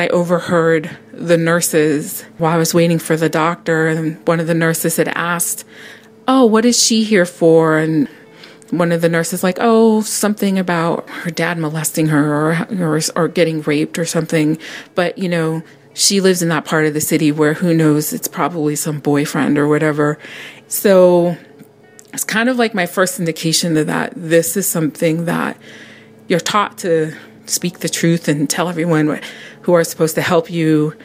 I 0.00 0.08
overheard 0.08 0.90
the 1.12 1.36
nurses 1.36 2.22
while 2.38 2.54
I 2.54 2.56
was 2.56 2.74
waiting 2.74 2.98
for 2.98 3.16
the 3.16 3.28
doctor, 3.28 3.86
and 3.86 4.26
one 4.26 4.40
of 4.40 4.46
the 4.46 4.54
nurses 4.54 4.96
had 4.96 5.08
asked, 5.08 5.64
Oh, 6.26 6.46
what 6.46 6.64
is 6.64 6.82
she 6.82 7.04
here 7.04 7.26
for? 7.26 7.78
And 7.78 8.08
one 8.70 8.92
of 8.92 9.00
the 9.00 9.08
nurses 9.08 9.42
like, 9.42 9.58
oh, 9.60 10.00
something 10.02 10.58
about 10.58 11.08
her 11.10 11.30
dad 11.30 11.58
molesting 11.58 12.06
her 12.06 12.34
or, 12.34 12.68
or, 12.70 13.00
or 13.16 13.28
getting 13.28 13.62
raped 13.62 13.98
or 13.98 14.04
something. 14.04 14.58
But 14.94 15.18
you 15.18 15.28
know, 15.28 15.62
she 15.92 16.20
lives 16.20 16.42
in 16.42 16.48
that 16.50 16.64
part 16.64 16.86
of 16.86 16.94
the 16.94 17.00
city 17.00 17.32
where 17.32 17.54
who 17.54 17.74
knows, 17.74 18.12
it's 18.12 18.28
probably 18.28 18.76
some 18.76 19.00
boyfriend 19.00 19.58
or 19.58 19.66
whatever. 19.66 20.18
So 20.68 21.36
it's 22.12 22.24
kind 22.24 22.48
of 22.48 22.56
like 22.56 22.74
my 22.74 22.86
first 22.86 23.18
indication 23.18 23.74
that, 23.74 23.86
that 23.88 24.12
this 24.16 24.56
is 24.56 24.68
something 24.68 25.24
that 25.24 25.56
you're 26.28 26.40
taught 26.40 26.78
to 26.78 27.14
speak 27.50 27.80
the 27.80 27.88
truth 27.88 28.28
and 28.28 28.48
tell 28.48 28.68
everyone 28.68 29.20
who 29.62 29.74
are 29.74 29.84
supposed 29.84 30.14
to 30.14 30.22
help 30.22 30.50
you 30.50 30.96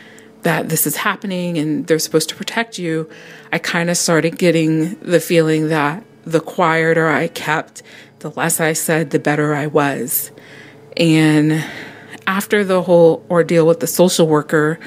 that 0.43 0.69
this 0.69 0.85
is 0.85 0.95
happening 0.95 1.57
and 1.57 1.87
they're 1.87 1.99
supposed 1.99 2.29
to 2.29 2.35
protect 2.35 2.77
you. 2.77 3.09
I 3.51 3.57
kind 3.57 3.89
of 3.89 3.97
started 3.97 4.37
getting 4.37 4.95
the 4.99 5.19
feeling 5.19 5.69
that 5.69 6.03
the 6.23 6.39
quieter 6.39 7.07
I 7.07 7.27
kept, 7.27 7.81
the 8.19 8.29
less 8.31 8.59
I 8.59 8.73
said, 8.73 9.09
the 9.09 9.19
better 9.19 9.53
I 9.55 9.67
was. 9.67 10.31
And 10.95 11.65
after 12.27 12.63
the 12.63 12.81
whole 12.83 13.25
ordeal 13.29 13.65
with 13.65 13.79
the 13.79 13.87
social 13.87 14.27
worker, 14.27 14.79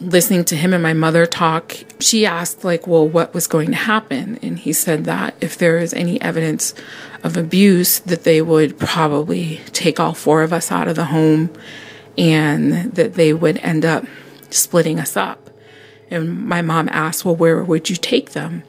listening 0.00 0.44
to 0.46 0.56
him 0.56 0.74
and 0.74 0.82
my 0.82 0.92
mother 0.92 1.24
talk, 1.24 1.76
she 2.00 2.26
asked, 2.26 2.64
like, 2.64 2.86
well, 2.86 3.08
what 3.08 3.32
was 3.32 3.46
going 3.46 3.68
to 3.70 3.76
happen? 3.76 4.38
And 4.42 4.58
he 4.58 4.72
said 4.72 5.04
that 5.04 5.34
if 5.40 5.56
there 5.56 5.78
is 5.78 5.94
any 5.94 6.20
evidence 6.20 6.74
of 7.26 7.36
abuse, 7.36 7.98
that 7.98 8.24
they 8.24 8.40
would 8.40 8.78
probably 8.78 9.60
take 9.72 10.00
all 10.00 10.14
four 10.14 10.42
of 10.42 10.52
us 10.52 10.72
out 10.72 10.88
of 10.88 10.96
the 10.96 11.06
home 11.06 11.50
and 12.16 12.94
that 12.94 13.14
they 13.14 13.32
would 13.34 13.58
end 13.58 13.84
up 13.84 14.04
splitting 14.48 14.98
us 14.98 15.16
up. 15.16 15.50
And 16.10 16.46
my 16.46 16.62
mom 16.62 16.88
asked, 16.90 17.24
well, 17.24 17.36
where 17.36 17.62
would 17.62 17.90
you 17.90 17.96
take 17.96 18.30
them? 18.30 18.62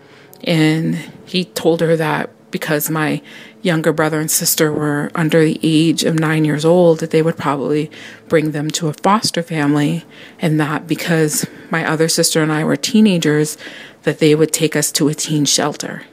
And 0.44 0.96
he 1.26 1.46
told 1.46 1.82
her 1.82 1.96
that 1.96 2.30
because 2.52 2.90
my 2.90 3.22
younger 3.62 3.94
brother 3.94 4.20
and 4.20 4.32
sister 4.32 4.72
were 4.72 5.12
under 5.14 5.44
the 5.44 5.60
age 5.62 6.04
of 6.04 6.18
nine 6.18 6.46
years 6.46 6.66
old, 6.66 7.00
that 7.00 7.12
they 7.12 7.22
would 7.22 7.38
probably 7.38 7.92
bring 8.28 8.52
them 8.52 8.70
to 8.72 8.88
a 8.88 8.94
foster 8.94 9.44
family, 9.44 10.06
and 10.40 10.60
that 10.60 10.88
because 10.88 11.46
my 11.70 11.86
other 11.86 12.08
sister 12.08 12.42
and 12.42 12.52
I 12.52 12.64
were 12.64 12.76
teenagers, 12.76 13.58
that 14.04 14.20
they 14.20 14.36
would 14.36 14.54
take 14.54 14.76
us 14.76 14.92
to 14.94 15.10
a 15.10 15.14
teen 15.14 15.46
shelter. 15.46 16.04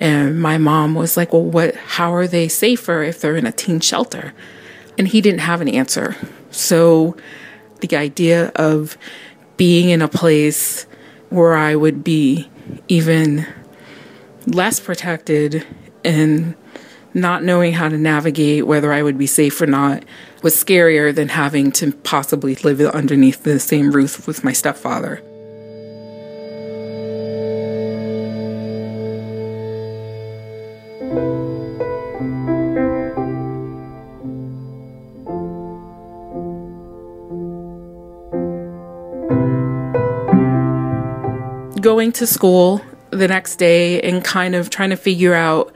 And 0.00 0.40
my 0.40 0.58
mom 0.58 0.94
was 0.94 1.16
like, 1.16 1.32
Well, 1.32 1.44
what, 1.44 1.74
how 1.76 2.14
are 2.14 2.26
they 2.26 2.48
safer 2.48 3.02
if 3.02 3.20
they're 3.20 3.36
in 3.36 3.46
a 3.46 3.52
teen 3.52 3.80
shelter? 3.80 4.32
And 4.98 5.08
he 5.08 5.20
didn't 5.20 5.40
have 5.40 5.60
an 5.60 5.68
answer. 5.68 6.16
So 6.50 7.16
the 7.80 7.96
idea 7.96 8.48
of 8.56 8.96
being 9.56 9.90
in 9.90 10.02
a 10.02 10.08
place 10.08 10.86
where 11.30 11.54
I 11.54 11.74
would 11.74 12.04
be 12.04 12.48
even 12.88 13.46
less 14.46 14.80
protected 14.80 15.66
and 16.04 16.54
not 17.12 17.44
knowing 17.44 17.72
how 17.72 17.88
to 17.88 17.96
navigate 17.96 18.66
whether 18.66 18.92
I 18.92 19.02
would 19.02 19.16
be 19.16 19.26
safe 19.26 19.60
or 19.60 19.66
not 19.66 20.04
was 20.42 20.54
scarier 20.54 21.14
than 21.14 21.28
having 21.28 21.70
to 21.72 21.92
possibly 21.92 22.56
live 22.56 22.80
underneath 22.80 23.44
the 23.44 23.60
same 23.60 23.92
roof 23.92 24.26
with 24.26 24.44
my 24.44 24.52
stepfather. 24.52 25.22
Going 42.04 42.12
to 42.12 42.26
school 42.26 42.82
the 43.12 43.26
next 43.28 43.56
day 43.56 43.98
and 44.02 44.22
kind 44.22 44.54
of 44.54 44.68
trying 44.68 44.90
to 44.90 44.96
figure 44.96 45.32
out 45.32 45.74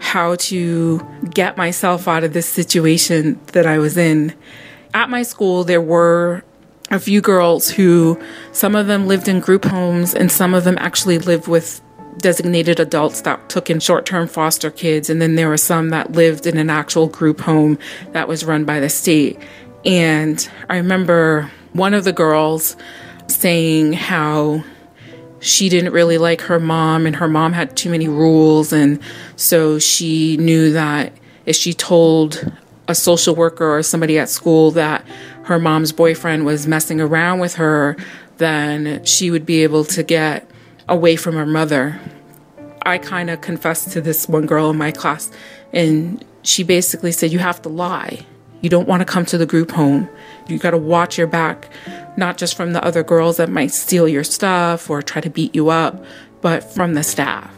how 0.00 0.34
to 0.34 1.06
get 1.30 1.56
myself 1.56 2.08
out 2.08 2.24
of 2.24 2.32
this 2.32 2.48
situation 2.48 3.38
that 3.52 3.64
I 3.64 3.78
was 3.78 3.96
in. 3.96 4.34
At 4.92 5.08
my 5.08 5.22
school, 5.22 5.62
there 5.62 5.80
were 5.80 6.42
a 6.90 6.98
few 6.98 7.20
girls 7.20 7.70
who, 7.70 8.20
some 8.50 8.74
of 8.74 8.88
them 8.88 9.06
lived 9.06 9.28
in 9.28 9.38
group 9.38 9.66
homes, 9.66 10.16
and 10.16 10.32
some 10.32 10.52
of 10.52 10.64
them 10.64 10.76
actually 10.80 11.20
lived 11.20 11.46
with 11.46 11.80
designated 12.16 12.80
adults 12.80 13.20
that 13.20 13.48
took 13.48 13.70
in 13.70 13.78
short 13.78 14.04
term 14.04 14.26
foster 14.26 14.72
kids. 14.72 15.08
And 15.08 15.22
then 15.22 15.36
there 15.36 15.48
were 15.48 15.56
some 15.56 15.90
that 15.90 16.10
lived 16.10 16.44
in 16.48 16.58
an 16.58 16.70
actual 16.70 17.06
group 17.06 17.38
home 17.38 17.78
that 18.10 18.26
was 18.26 18.44
run 18.44 18.64
by 18.64 18.80
the 18.80 18.88
state. 18.88 19.38
And 19.84 20.50
I 20.68 20.78
remember 20.78 21.48
one 21.72 21.94
of 21.94 22.02
the 22.02 22.12
girls 22.12 22.74
saying 23.28 23.92
how 23.92 24.64
she 25.40 25.68
didn't 25.68 25.92
really 25.92 26.18
like 26.18 26.40
her 26.42 26.58
mom, 26.58 27.06
and 27.06 27.16
her 27.16 27.28
mom 27.28 27.52
had 27.52 27.76
too 27.76 27.90
many 27.90 28.08
rules. 28.08 28.72
And 28.72 29.00
so 29.36 29.78
she 29.78 30.36
knew 30.36 30.72
that 30.72 31.12
if 31.46 31.56
she 31.56 31.72
told 31.72 32.52
a 32.88 32.94
social 32.94 33.34
worker 33.34 33.76
or 33.76 33.82
somebody 33.82 34.18
at 34.18 34.28
school 34.28 34.70
that 34.72 35.04
her 35.44 35.58
mom's 35.58 35.92
boyfriend 35.92 36.44
was 36.44 36.66
messing 36.66 37.00
around 37.00 37.38
with 37.38 37.54
her, 37.54 37.96
then 38.38 39.04
she 39.04 39.30
would 39.30 39.46
be 39.46 39.62
able 39.62 39.84
to 39.84 40.02
get 40.02 40.48
away 40.88 41.16
from 41.16 41.34
her 41.34 41.46
mother. 41.46 42.00
I 42.82 42.98
kind 42.98 43.30
of 43.30 43.40
confessed 43.40 43.90
to 43.92 44.00
this 44.00 44.28
one 44.28 44.46
girl 44.46 44.70
in 44.70 44.76
my 44.76 44.90
class, 44.90 45.30
and 45.72 46.24
she 46.42 46.62
basically 46.62 47.12
said, 47.12 47.32
You 47.32 47.38
have 47.38 47.60
to 47.62 47.68
lie. 47.68 48.26
You 48.60 48.70
don't 48.70 48.88
want 48.88 49.00
to 49.00 49.04
come 49.04 49.24
to 49.26 49.38
the 49.38 49.46
group 49.46 49.70
home. 49.70 50.08
You 50.48 50.58
got 50.58 50.70
to 50.70 50.78
watch 50.78 51.18
your 51.18 51.26
back, 51.26 51.68
not 52.16 52.38
just 52.38 52.56
from 52.56 52.72
the 52.72 52.82
other 52.84 53.02
girls 53.02 53.36
that 53.36 53.50
might 53.50 53.70
steal 53.70 54.08
your 54.08 54.24
stuff 54.24 54.88
or 54.88 55.02
try 55.02 55.20
to 55.20 55.30
beat 55.30 55.54
you 55.54 55.68
up, 55.68 56.02
but 56.40 56.64
from 56.64 56.94
the 56.94 57.02
staff. 57.02 57.54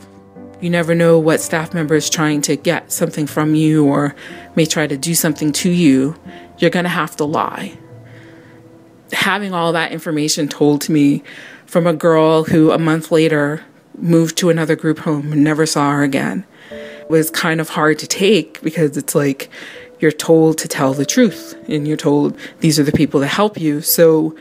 You 0.61 0.69
never 0.69 0.95
know 0.95 1.19
what 1.19 1.41
staff 1.41 1.73
member 1.73 1.95
is 1.95 2.11
trying 2.11 2.43
to 2.43 2.57
get 2.57 2.93
something 2.93 3.27
from 3.27 3.55
you 3.55 3.87
or 3.87 4.15
may 4.57 4.67
try 4.67 4.87
to 4.87 4.97
do 4.97 5.15
something 5.15 5.53
to 5.53 5.71
you. 5.71 6.17
You're 6.59 6.71
going 6.71 6.85
to 6.85 6.91
have 6.91 7.17
to 7.17 7.25
lie. 7.25 7.79
Having 9.13 9.55
all 9.55 9.73
that 9.73 9.93
information 9.93 10.49
told 10.49 10.83
to 10.83 10.93
me 10.93 11.23
from 11.65 11.87
a 11.87 11.95
girl 11.95 12.45
who 12.45 12.73
a 12.73 12.79
month 12.79 13.11
later 13.11 13.65
moved 13.97 14.37
to 14.39 14.51
another 14.51 14.77
group 14.77 14.99
home 14.99 15.33
and 15.33 15.45
never 15.45 15.65
saw 15.65 15.93
her 15.93 16.03
again 16.03 16.45
was 17.09 17.31
kind 17.31 17.61
of 17.61 17.71
hard 17.71 17.99
to 17.99 18.07
take 18.07 18.61
because 18.63 18.97
it's 18.97 19.15
like 19.15 19.51
you're 20.01 20.13
told 20.13 20.59
to 20.59 20.69
tell 20.69 20.95
the 20.95 21.07
truth 21.07 21.57
and 21.69 21.87
you're 21.87 21.97
told 21.97 22.37
these 22.61 22.79
are 22.79 22.83
the 22.83 22.93
people 22.93 23.21
that 23.21 23.29
help 23.29 23.59
you. 23.61 23.81
So 23.83 24.37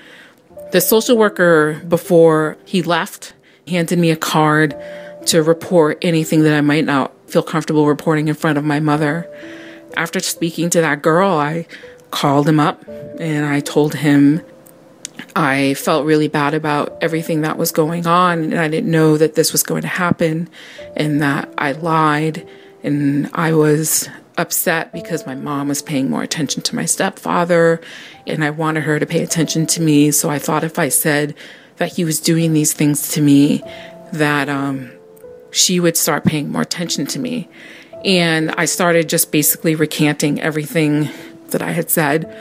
the 0.71 0.81
social 0.81 1.17
worker, 1.17 1.81
before 1.87 2.57
he 2.65 2.81
left, 2.81 3.33
handed 3.67 3.99
me 3.99 4.11
a 4.11 4.15
card 4.15 4.75
to 5.27 5.43
report 5.43 5.97
anything 6.01 6.43
that 6.43 6.53
I 6.53 6.61
might 6.61 6.85
not 6.85 7.13
feel 7.29 7.43
comfortable 7.43 7.87
reporting 7.87 8.27
in 8.27 8.35
front 8.35 8.57
of 8.57 8.63
my 8.63 8.79
mother. 8.79 9.29
After 9.97 10.19
speaking 10.19 10.69
to 10.71 10.81
that 10.81 11.01
girl, 11.01 11.31
I 11.31 11.67
called 12.11 12.47
him 12.47 12.59
up 12.59 12.83
and 13.19 13.45
I 13.45 13.59
told 13.59 13.95
him 13.95 14.41
I 15.35 15.73
felt 15.75 16.05
really 16.05 16.27
bad 16.27 16.53
about 16.53 16.97
everything 17.01 17.41
that 17.41 17.57
was 17.57 17.71
going 17.71 18.07
on 18.07 18.43
and 18.43 18.59
I 18.59 18.67
didn't 18.67 18.89
know 18.89 19.17
that 19.17 19.35
this 19.35 19.51
was 19.51 19.63
going 19.63 19.81
to 19.81 19.87
happen 19.87 20.49
and 20.95 21.21
that 21.21 21.53
I 21.57 21.73
lied 21.73 22.47
and 22.83 23.29
I 23.33 23.53
was 23.53 24.09
upset 24.39 24.91
because 24.91 25.25
my 25.25 25.35
mom 25.35 25.67
was 25.67 25.81
paying 25.81 26.09
more 26.09 26.23
attention 26.23 26.63
to 26.63 26.75
my 26.75 26.85
stepfather 26.85 27.81
and 28.25 28.43
I 28.43 28.49
wanted 28.49 28.83
her 28.83 28.97
to 28.97 29.05
pay 29.05 29.21
attention 29.21 29.67
to 29.67 29.81
me. 29.81 30.11
So 30.11 30.29
I 30.29 30.39
thought 30.39 30.63
if 30.63 30.79
I 30.79 30.89
said 30.89 31.35
that 31.77 31.93
he 31.93 32.05
was 32.05 32.19
doing 32.19 32.53
these 32.53 32.73
things 32.73 33.09
to 33.11 33.21
me, 33.21 33.61
that 34.13 34.49
um, 34.49 34.91
she 35.51 35.79
would 35.79 35.97
start 35.97 36.25
paying 36.25 36.51
more 36.51 36.61
attention 36.61 37.05
to 37.07 37.19
me. 37.19 37.49
And 38.05 38.51
I 38.51 38.65
started 38.65 39.09
just 39.09 39.31
basically 39.31 39.75
recanting 39.75 40.41
everything 40.41 41.09
that 41.49 41.61
I 41.61 41.71
had 41.71 41.89
said, 41.89 42.33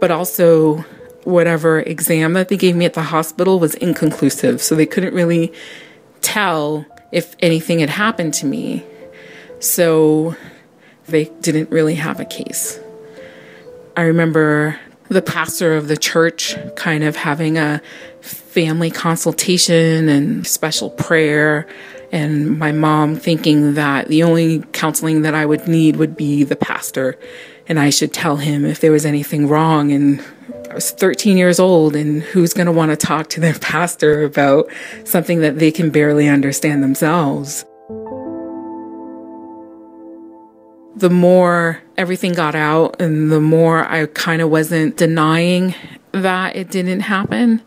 but 0.00 0.10
also 0.10 0.84
whatever 1.22 1.80
exam 1.80 2.34
that 2.34 2.48
they 2.48 2.56
gave 2.56 2.76
me 2.76 2.84
at 2.84 2.94
the 2.94 3.02
hospital 3.02 3.58
was 3.58 3.74
inconclusive. 3.76 4.60
So 4.60 4.74
they 4.74 4.86
couldn't 4.86 5.14
really 5.14 5.52
tell 6.20 6.84
if 7.12 7.36
anything 7.40 7.78
had 7.78 7.90
happened 7.90 8.34
to 8.34 8.46
me. 8.46 8.84
So 9.60 10.36
they 11.06 11.26
didn't 11.40 11.70
really 11.70 11.94
have 11.94 12.20
a 12.20 12.24
case. 12.24 12.78
I 13.96 14.02
remember 14.02 14.78
the 15.08 15.22
pastor 15.22 15.76
of 15.76 15.88
the 15.88 15.96
church 15.96 16.56
kind 16.76 17.04
of 17.04 17.16
having 17.16 17.58
a 17.58 17.80
family 18.20 18.90
consultation 18.90 20.08
and 20.08 20.46
special 20.46 20.90
prayer 20.90 21.66
and 22.10 22.58
my 22.58 22.72
mom 22.72 23.16
thinking 23.16 23.74
that 23.74 24.08
the 24.08 24.22
only 24.22 24.60
counseling 24.72 25.22
that 25.22 25.34
I 25.34 25.44
would 25.44 25.66
need 25.66 25.96
would 25.96 26.16
be 26.16 26.44
the 26.44 26.56
pastor 26.56 27.18
and 27.66 27.78
I 27.78 27.90
should 27.90 28.12
tell 28.12 28.36
him 28.36 28.64
if 28.64 28.80
there 28.80 28.92
was 28.92 29.04
anything 29.04 29.48
wrong 29.48 29.92
and 29.92 30.24
I 30.70 30.74
was 30.74 30.90
13 30.90 31.36
years 31.36 31.58
old 31.58 31.94
and 31.96 32.22
who's 32.22 32.54
going 32.54 32.66
to 32.66 32.72
want 32.72 32.90
to 32.90 32.96
talk 32.96 33.28
to 33.30 33.40
their 33.40 33.54
pastor 33.60 34.22
about 34.24 34.68
something 35.04 35.40
that 35.40 35.58
they 35.58 35.70
can 35.70 35.90
barely 35.90 36.28
understand 36.28 36.82
themselves. 36.82 37.64
The 40.96 41.10
more 41.10 41.82
everything 41.96 42.32
got 42.34 42.54
out 42.54 43.00
and 43.00 43.30
the 43.30 43.40
more 43.40 43.84
I 43.84 44.06
kind 44.06 44.40
of 44.42 44.50
wasn't 44.50 44.96
denying 44.96 45.74
that 46.12 46.54
it 46.54 46.70
didn't 46.70 47.00
happen, 47.00 47.62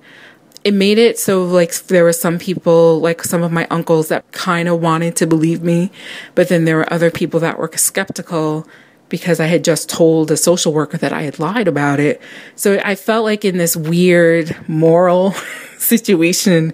it 0.68 0.74
made 0.74 0.98
it 0.98 1.18
so 1.18 1.46
like 1.46 1.74
there 1.84 2.04
were 2.04 2.12
some 2.12 2.38
people 2.38 3.00
like 3.00 3.24
some 3.24 3.42
of 3.42 3.54
my 3.54 3.66
uncles 3.72 4.10
that 4.10 4.30
kind 4.34 4.68
of 4.68 4.82
wanted 4.82 5.16
to 5.16 5.26
believe 5.26 5.64
me 5.64 5.90
but 6.36 6.50
then 6.50 6.66
there 6.66 6.76
were 6.76 6.94
other 6.94 7.10
people 7.10 7.40
that 7.40 7.58
were 7.58 7.72
skeptical 7.76 8.68
because 9.08 9.40
i 9.40 9.46
had 9.46 9.64
just 9.64 9.90
told 9.90 10.30
a 10.30 10.36
social 10.36 10.74
worker 10.74 10.98
that 10.98 11.14
i 11.14 11.22
had 11.22 11.40
lied 11.40 11.70
about 11.70 12.02
it. 12.02 12.22
So 12.58 12.82
i 12.84 12.96
felt 12.96 13.24
like 13.24 13.46
in 13.46 13.58
this 13.58 13.78
weird 13.78 14.58
moral 14.68 15.32
situation 15.78 16.74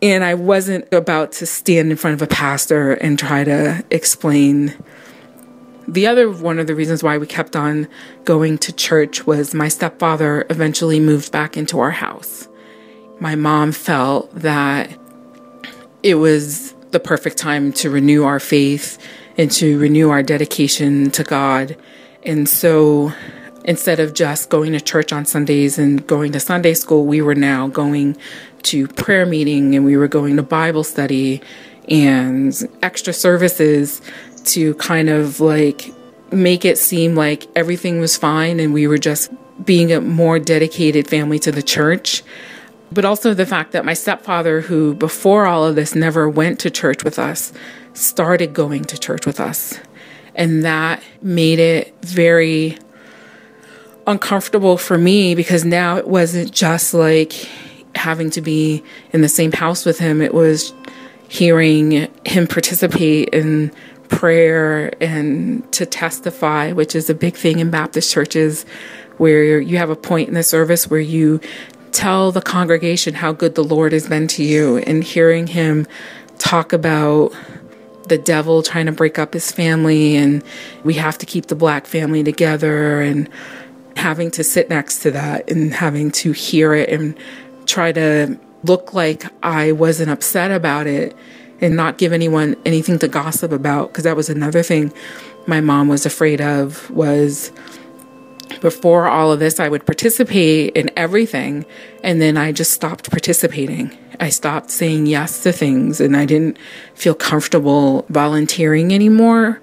and 0.00 0.22
i 0.22 0.34
wasn't 0.34 0.86
about 0.92 1.32
to 1.32 1.46
stand 1.46 1.90
in 1.90 1.96
front 1.96 2.14
of 2.14 2.22
a 2.22 2.28
pastor 2.28 2.92
and 2.92 3.18
try 3.18 3.42
to 3.42 3.84
explain 3.90 4.72
the 5.92 6.06
other 6.06 6.30
one 6.30 6.58
of 6.58 6.66
the 6.66 6.74
reasons 6.74 7.02
why 7.02 7.18
we 7.18 7.26
kept 7.26 7.56
on 7.56 7.88
going 8.24 8.58
to 8.58 8.72
church 8.72 9.26
was 9.26 9.54
my 9.54 9.68
stepfather 9.68 10.46
eventually 10.50 11.00
moved 11.00 11.32
back 11.32 11.56
into 11.56 11.78
our 11.80 11.90
house 11.90 12.48
my 13.20 13.34
mom 13.34 13.70
felt 13.70 14.34
that 14.34 14.90
it 16.02 16.14
was 16.14 16.72
the 16.90 16.98
perfect 16.98 17.36
time 17.36 17.72
to 17.74 17.90
renew 17.90 18.24
our 18.24 18.40
faith 18.40 18.98
and 19.36 19.50
to 19.52 19.78
renew 19.78 20.10
our 20.10 20.22
dedication 20.22 21.10
to 21.12 21.22
God. 21.22 21.76
And 22.22 22.48
so 22.48 23.12
instead 23.64 24.00
of 24.00 24.14
just 24.14 24.48
going 24.48 24.72
to 24.72 24.80
church 24.80 25.12
on 25.12 25.26
Sundays 25.26 25.78
and 25.78 26.04
going 26.06 26.32
to 26.32 26.40
Sunday 26.40 26.74
school, 26.74 27.04
we 27.04 27.20
were 27.20 27.34
now 27.34 27.68
going 27.68 28.16
to 28.64 28.88
prayer 28.88 29.26
meeting 29.26 29.74
and 29.74 29.84
we 29.84 29.96
were 29.96 30.08
going 30.08 30.36
to 30.36 30.42
Bible 30.42 30.82
study 30.82 31.42
and 31.88 32.68
extra 32.82 33.12
services 33.12 34.00
to 34.46 34.74
kind 34.74 35.08
of 35.08 35.40
like 35.40 35.92
make 36.32 36.64
it 36.64 36.78
seem 36.78 37.14
like 37.14 37.46
everything 37.56 38.00
was 38.00 38.16
fine 38.16 38.60
and 38.60 38.72
we 38.72 38.86
were 38.86 38.98
just 38.98 39.32
being 39.64 39.92
a 39.92 40.00
more 40.00 40.38
dedicated 40.38 41.08
family 41.08 41.38
to 41.38 41.52
the 41.52 41.62
church 41.62 42.22
but 42.92 43.04
also 43.04 43.34
the 43.34 43.46
fact 43.46 43.72
that 43.72 43.84
my 43.84 43.94
stepfather, 43.94 44.60
who 44.60 44.94
before 44.94 45.46
all 45.46 45.64
of 45.64 45.76
this 45.76 45.94
never 45.94 46.28
went 46.28 46.58
to 46.60 46.70
church 46.70 47.04
with 47.04 47.18
us, 47.18 47.52
started 47.94 48.52
going 48.52 48.84
to 48.84 48.98
church 48.98 49.26
with 49.26 49.40
us. 49.40 49.78
And 50.34 50.64
that 50.64 51.02
made 51.22 51.58
it 51.58 51.94
very 52.02 52.78
uncomfortable 54.06 54.76
for 54.76 54.98
me 54.98 55.34
because 55.34 55.64
now 55.64 55.96
it 55.96 56.08
wasn't 56.08 56.52
just 56.52 56.94
like 56.94 57.32
having 57.94 58.30
to 58.30 58.40
be 58.40 58.82
in 59.12 59.20
the 59.20 59.28
same 59.28 59.52
house 59.52 59.84
with 59.84 59.98
him, 59.98 60.20
it 60.20 60.34
was 60.34 60.72
hearing 61.28 62.08
him 62.24 62.46
participate 62.48 63.28
in 63.28 63.72
prayer 64.10 64.92
and 65.00 65.70
to 65.72 65.86
testify, 65.86 66.72
which 66.72 66.94
is 66.94 67.08
a 67.08 67.14
big 67.14 67.36
thing 67.36 67.58
in 67.60 67.70
Baptist 67.70 68.12
churches 68.12 68.64
where 69.16 69.60
you 69.60 69.78
have 69.78 69.90
a 69.90 69.96
point 69.96 70.28
in 70.28 70.34
the 70.34 70.42
service 70.42 70.90
where 70.90 71.00
you 71.00 71.40
tell 71.92 72.32
the 72.32 72.42
congregation 72.42 73.14
how 73.14 73.32
good 73.32 73.54
the 73.54 73.64
Lord 73.64 73.92
has 73.92 74.08
been 74.08 74.26
to 74.28 74.44
you. 74.44 74.78
And 74.78 75.02
hearing 75.02 75.46
him 75.46 75.86
talk 76.38 76.72
about 76.72 77.32
the 78.08 78.18
devil 78.18 78.62
trying 78.62 78.86
to 78.86 78.92
break 78.92 79.18
up 79.18 79.32
his 79.32 79.52
family 79.52 80.16
and 80.16 80.42
we 80.82 80.94
have 80.94 81.16
to 81.18 81.26
keep 81.26 81.46
the 81.46 81.54
black 81.54 81.86
family 81.86 82.24
together 82.24 83.00
and 83.00 83.28
having 83.96 84.30
to 84.32 84.42
sit 84.42 84.68
next 84.68 85.00
to 85.00 85.10
that 85.12 85.48
and 85.48 85.72
having 85.72 86.10
to 86.10 86.32
hear 86.32 86.74
it 86.74 86.88
and 86.88 87.16
try 87.66 87.92
to 87.92 88.36
look 88.64 88.92
like 88.92 89.24
I 89.44 89.72
wasn't 89.72 90.10
upset 90.10 90.50
about 90.50 90.86
it 90.86 91.16
and 91.60 91.76
not 91.76 91.98
give 91.98 92.12
anyone 92.12 92.56
anything 92.64 92.98
to 92.98 93.08
gossip 93.08 93.52
about 93.52 93.88
because 93.88 94.04
that 94.04 94.16
was 94.16 94.28
another 94.28 94.62
thing 94.62 94.92
my 95.46 95.60
mom 95.60 95.88
was 95.88 96.06
afraid 96.06 96.40
of 96.40 96.90
was 96.90 97.52
before 98.60 99.06
all 99.06 99.32
of 99.32 99.38
this, 99.38 99.60
I 99.60 99.68
would 99.68 99.86
participate 99.86 100.76
in 100.76 100.90
everything. 100.96 101.64
And 102.02 102.20
then 102.20 102.36
I 102.36 102.52
just 102.52 102.72
stopped 102.72 103.10
participating. 103.10 103.96
I 104.18 104.28
stopped 104.28 104.70
saying 104.70 105.06
yes 105.06 105.42
to 105.44 105.52
things 105.52 106.00
and 106.00 106.16
I 106.16 106.26
didn't 106.26 106.58
feel 106.94 107.14
comfortable 107.14 108.04
volunteering 108.08 108.92
anymore. 108.92 109.60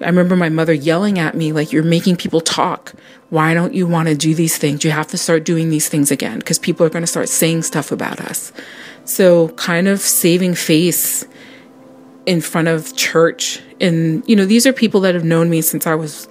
I 0.00 0.06
remember 0.06 0.36
my 0.36 0.48
mother 0.48 0.72
yelling 0.72 1.18
at 1.18 1.34
me, 1.34 1.52
like, 1.52 1.72
you're 1.72 1.82
making 1.82 2.16
people 2.16 2.40
talk. 2.40 2.94
Why 3.28 3.52
don't 3.52 3.74
you 3.74 3.86
want 3.86 4.08
to 4.08 4.14
do 4.14 4.34
these 4.34 4.56
things? 4.56 4.84
You 4.84 4.92
have 4.92 5.08
to 5.08 5.18
start 5.18 5.44
doing 5.44 5.68
these 5.68 5.88
things 5.88 6.10
again 6.10 6.38
because 6.38 6.58
people 6.58 6.86
are 6.86 6.90
going 6.90 7.02
to 7.02 7.06
start 7.06 7.28
saying 7.28 7.62
stuff 7.62 7.92
about 7.92 8.20
us. 8.20 8.52
So, 9.10 9.48
kind 9.50 9.88
of 9.88 10.00
saving 10.00 10.54
face 10.54 11.26
in 12.26 12.40
front 12.40 12.68
of 12.68 12.96
church. 12.96 13.60
And, 13.80 14.22
you 14.28 14.36
know, 14.36 14.44
these 14.44 14.66
are 14.66 14.72
people 14.72 15.00
that 15.00 15.14
have 15.14 15.24
known 15.24 15.50
me 15.50 15.62
since 15.62 15.86
I 15.86 15.94
was 15.94 16.28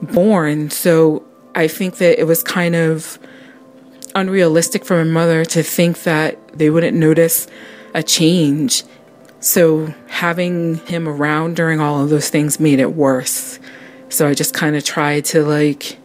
born. 0.00 0.70
So, 0.70 1.24
I 1.54 1.66
think 1.66 1.96
that 1.96 2.20
it 2.20 2.24
was 2.24 2.42
kind 2.42 2.76
of 2.76 3.18
unrealistic 4.14 4.84
for 4.84 4.96
my 4.96 5.10
mother 5.10 5.44
to 5.44 5.62
think 5.62 6.02
that 6.04 6.36
they 6.56 6.70
wouldn't 6.70 6.96
notice 6.96 7.46
a 7.94 8.02
change. 8.02 8.84
So 9.40 9.94
having 10.08 10.76
him 10.86 11.08
around 11.08 11.56
during 11.56 11.80
all 11.80 12.02
of 12.02 12.10
those 12.10 12.28
things 12.28 12.60
made 12.60 12.78
it 12.78 12.94
worse 12.94 13.58
So 14.10 14.28
I 14.28 14.34
just 14.34 14.54
kind 14.54 14.76
of 14.76 14.84
tried 14.84 15.24
to 15.26 15.42
like 15.42 15.98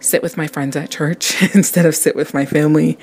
sit 0.00 0.22
with 0.22 0.36
my 0.36 0.46
friends 0.46 0.74
at 0.74 0.90
church 0.90 1.40
instead 1.54 1.86
of 1.86 1.94
sit 1.94 2.16
with 2.16 2.34
my 2.34 2.44
family. 2.44 2.98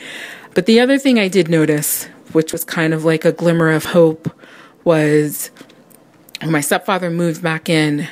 But 0.54 0.66
the 0.66 0.80
other 0.80 0.98
thing 0.98 1.18
I 1.20 1.28
did 1.28 1.48
notice, 1.50 2.08
which 2.34 2.52
was 2.52 2.64
kind 2.64 2.94
of 2.94 3.06
like 3.06 3.26
a 3.26 3.32
glimmer 3.32 3.72
of 3.72 3.86
hope, 3.86 4.32
was 4.84 5.52
when 6.42 6.52
my 6.52 6.62
stepfather 6.62 7.10
moved 7.10 7.42
back 7.42 7.70
in, 7.70 8.08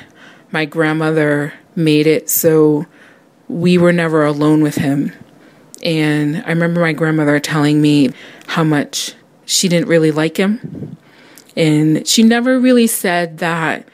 my 0.50 0.64
grandmother 0.64 1.54
made 1.74 2.06
it 2.06 2.28
so 2.28 2.86
we 3.48 3.78
were 3.78 3.92
never 3.92 4.24
alone 4.24 4.62
with 4.62 4.76
him. 4.76 5.12
And 5.82 6.42
I 6.44 6.48
remember 6.50 6.80
my 6.80 6.92
grandmother 6.92 7.38
telling 7.38 7.80
me 7.80 8.10
how 8.46 8.64
much 8.64 9.14
she 9.46 9.68
didn't 9.68 9.88
really 9.88 10.10
like 10.10 10.36
him. 10.36 10.96
And 11.56 12.06
she 12.06 12.22
never 12.22 12.58
really 12.58 12.86
said 12.86 13.38
that, 13.38 13.88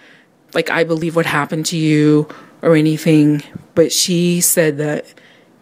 like, 0.54 0.70
I 0.70 0.84
believe 0.84 1.16
what 1.16 1.26
happened 1.26 1.66
to 1.66 1.76
you 1.76 2.28
or 2.62 2.74
anything, 2.74 3.42
but 3.74 3.92
she 3.92 4.40
said 4.40 4.78
that 4.78 5.06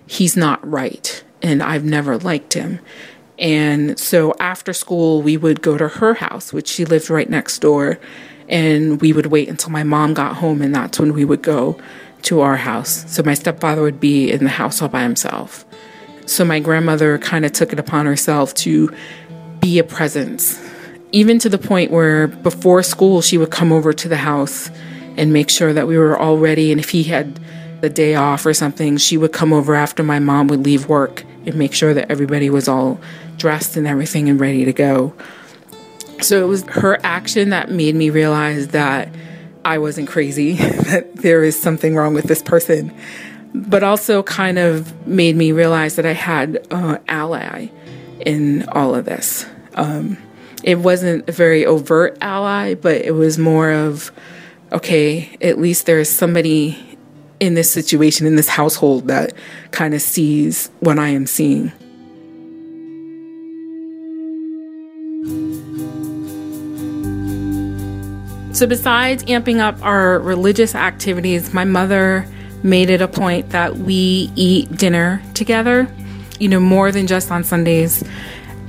he's 0.06 0.36
not 0.36 0.66
right 0.68 1.22
and 1.42 1.62
I've 1.62 1.84
never 1.84 2.18
liked 2.18 2.54
him. 2.54 2.80
And 3.42 3.98
so 3.98 4.34
after 4.38 4.72
school, 4.72 5.20
we 5.20 5.36
would 5.36 5.62
go 5.62 5.76
to 5.76 5.88
her 5.88 6.14
house, 6.14 6.52
which 6.52 6.68
she 6.68 6.84
lived 6.84 7.10
right 7.10 7.28
next 7.28 7.58
door, 7.58 7.98
and 8.48 9.00
we 9.00 9.12
would 9.12 9.26
wait 9.26 9.48
until 9.48 9.70
my 9.70 9.82
mom 9.82 10.14
got 10.14 10.36
home, 10.36 10.62
and 10.62 10.72
that's 10.72 11.00
when 11.00 11.12
we 11.12 11.24
would 11.24 11.42
go 11.42 11.76
to 12.22 12.40
our 12.40 12.56
house. 12.56 13.04
So 13.12 13.24
my 13.24 13.34
stepfather 13.34 13.82
would 13.82 13.98
be 13.98 14.30
in 14.30 14.44
the 14.44 14.50
house 14.50 14.80
all 14.80 14.88
by 14.88 15.02
himself. 15.02 15.64
So 16.24 16.44
my 16.44 16.60
grandmother 16.60 17.18
kind 17.18 17.44
of 17.44 17.50
took 17.50 17.72
it 17.72 17.80
upon 17.80 18.06
herself 18.06 18.54
to 18.54 18.94
be 19.58 19.80
a 19.80 19.84
presence, 19.84 20.60
even 21.10 21.40
to 21.40 21.48
the 21.48 21.58
point 21.58 21.90
where 21.90 22.28
before 22.28 22.84
school, 22.84 23.22
she 23.22 23.38
would 23.38 23.50
come 23.50 23.72
over 23.72 23.92
to 23.92 24.08
the 24.08 24.18
house 24.18 24.70
and 25.16 25.32
make 25.32 25.50
sure 25.50 25.72
that 25.72 25.88
we 25.88 25.98
were 25.98 26.16
all 26.16 26.38
ready. 26.38 26.70
And 26.70 26.80
if 26.80 26.90
he 26.90 27.02
had 27.02 27.40
the 27.80 27.90
day 27.90 28.14
off 28.14 28.46
or 28.46 28.54
something, 28.54 28.98
she 28.98 29.16
would 29.16 29.32
come 29.32 29.52
over 29.52 29.74
after 29.74 30.04
my 30.04 30.20
mom 30.20 30.46
would 30.46 30.64
leave 30.64 30.86
work 30.88 31.24
and 31.46 31.54
make 31.56 31.72
sure 31.72 31.94
that 31.94 32.10
everybody 32.10 32.50
was 32.50 32.68
all 32.68 33.00
dressed 33.36 33.76
and 33.76 33.86
everything 33.86 34.28
and 34.28 34.40
ready 34.40 34.64
to 34.64 34.72
go. 34.72 35.14
So 36.20 36.44
it 36.44 36.46
was 36.46 36.62
her 36.64 36.98
action 37.02 37.50
that 37.50 37.70
made 37.70 37.94
me 37.94 38.10
realize 38.10 38.68
that 38.68 39.08
I 39.64 39.78
wasn't 39.78 40.08
crazy, 40.08 40.52
that 40.56 41.16
there 41.16 41.42
is 41.42 41.60
something 41.60 41.96
wrong 41.96 42.14
with 42.14 42.24
this 42.24 42.42
person, 42.42 42.94
but 43.54 43.82
also 43.82 44.22
kind 44.22 44.58
of 44.58 45.06
made 45.06 45.36
me 45.36 45.52
realize 45.52 45.96
that 45.96 46.06
I 46.06 46.12
had 46.12 46.66
an 46.70 47.00
ally 47.08 47.68
in 48.20 48.68
all 48.68 48.94
of 48.94 49.04
this. 49.04 49.46
Um, 49.74 50.16
it 50.62 50.78
wasn't 50.78 51.28
a 51.28 51.32
very 51.32 51.66
overt 51.66 52.18
ally, 52.20 52.74
but 52.74 52.96
it 52.96 53.12
was 53.12 53.38
more 53.38 53.70
of, 53.70 54.12
okay, 54.70 55.36
at 55.40 55.58
least 55.58 55.86
there's 55.86 56.08
somebody 56.08 56.91
in 57.42 57.54
this 57.54 57.68
situation, 57.68 58.24
in 58.24 58.36
this 58.36 58.48
household, 58.48 59.08
that 59.08 59.32
kind 59.72 59.94
of 59.94 60.00
sees 60.00 60.70
what 60.78 60.96
I 60.96 61.08
am 61.08 61.26
seeing. 61.26 61.72
So, 68.54 68.68
besides 68.68 69.24
amping 69.24 69.58
up 69.58 69.76
our 69.84 70.20
religious 70.20 70.76
activities, 70.76 71.52
my 71.52 71.64
mother 71.64 72.28
made 72.62 72.90
it 72.90 73.02
a 73.02 73.08
point 73.08 73.50
that 73.50 73.76
we 73.76 74.30
eat 74.36 74.70
dinner 74.76 75.20
together, 75.34 75.92
you 76.38 76.48
know, 76.48 76.60
more 76.60 76.92
than 76.92 77.08
just 77.08 77.32
on 77.32 77.42
Sundays. 77.42 78.04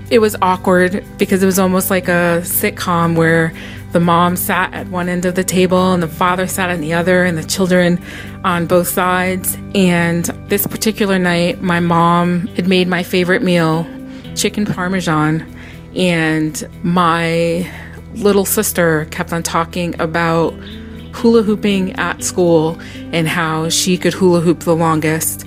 It 0.10 0.18
was 0.18 0.36
awkward 0.42 1.06
because 1.20 1.44
it 1.44 1.46
was 1.46 1.60
almost 1.60 1.92
like 1.92 2.08
a 2.08 2.42
sitcom 2.42 3.16
where 3.16 3.54
the 3.94 4.00
mom 4.00 4.36
sat 4.36 4.74
at 4.74 4.88
one 4.88 5.08
end 5.08 5.26
of 5.26 5.36
the 5.36 5.44
table 5.44 5.94
and 5.94 6.04
the 6.04 6.08
father 6.08 6.48
sat 6.48 6.70
on 6.70 6.82
the 6.82 6.94
other, 6.94 7.24
and 7.24 7.38
the 7.38 7.44
children 7.44 8.04
on 8.44 8.66
both 8.66 8.88
sides. 8.90 9.58
And 9.74 10.26
this 10.50 10.68
particular 10.68 11.18
night, 11.18 11.62
my 11.62 11.80
mom 11.80 12.48
had 12.48 12.68
made 12.68 12.88
my 12.88 13.04
favorite 13.04 13.42
meal 13.42 13.88
chicken 14.36 14.66
parmesan, 14.66 15.46
and 15.96 16.68
my 16.84 17.72
little 18.16 18.46
sister 18.46 19.06
kept 19.12 19.32
on 19.32 19.44
talking 19.44 20.00
about 20.02 20.54
hula 21.14 21.44
hooping 21.44 21.94
at 21.94 22.24
school 22.24 22.80
and 23.12 23.28
how 23.28 23.70
she 23.70 23.98
could 23.98 24.14
hula 24.14 24.42
hoop 24.42 24.62
the 24.62 24.76
longest. 24.76 25.46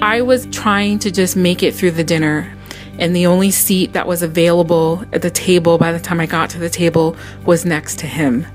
I 0.00 0.22
was 0.22 0.46
trying 0.46 0.98
to 1.00 1.10
just 1.10 1.36
make 1.36 1.62
it 1.62 1.74
through 1.74 1.90
the 1.92 2.04
dinner, 2.04 2.50
and 2.98 3.14
the 3.14 3.26
only 3.26 3.50
seat 3.50 3.92
that 3.92 4.06
was 4.06 4.22
available 4.22 5.04
at 5.12 5.22
the 5.22 5.30
table 5.30 5.78
by 5.78 5.92
the 5.92 6.00
time 6.00 6.20
I 6.20 6.26
got 6.26 6.50
to 6.50 6.58
the 6.58 6.70
table 6.70 7.16
was 7.44 7.64
next 7.64 7.98
to 8.00 8.06
him. 8.06 8.46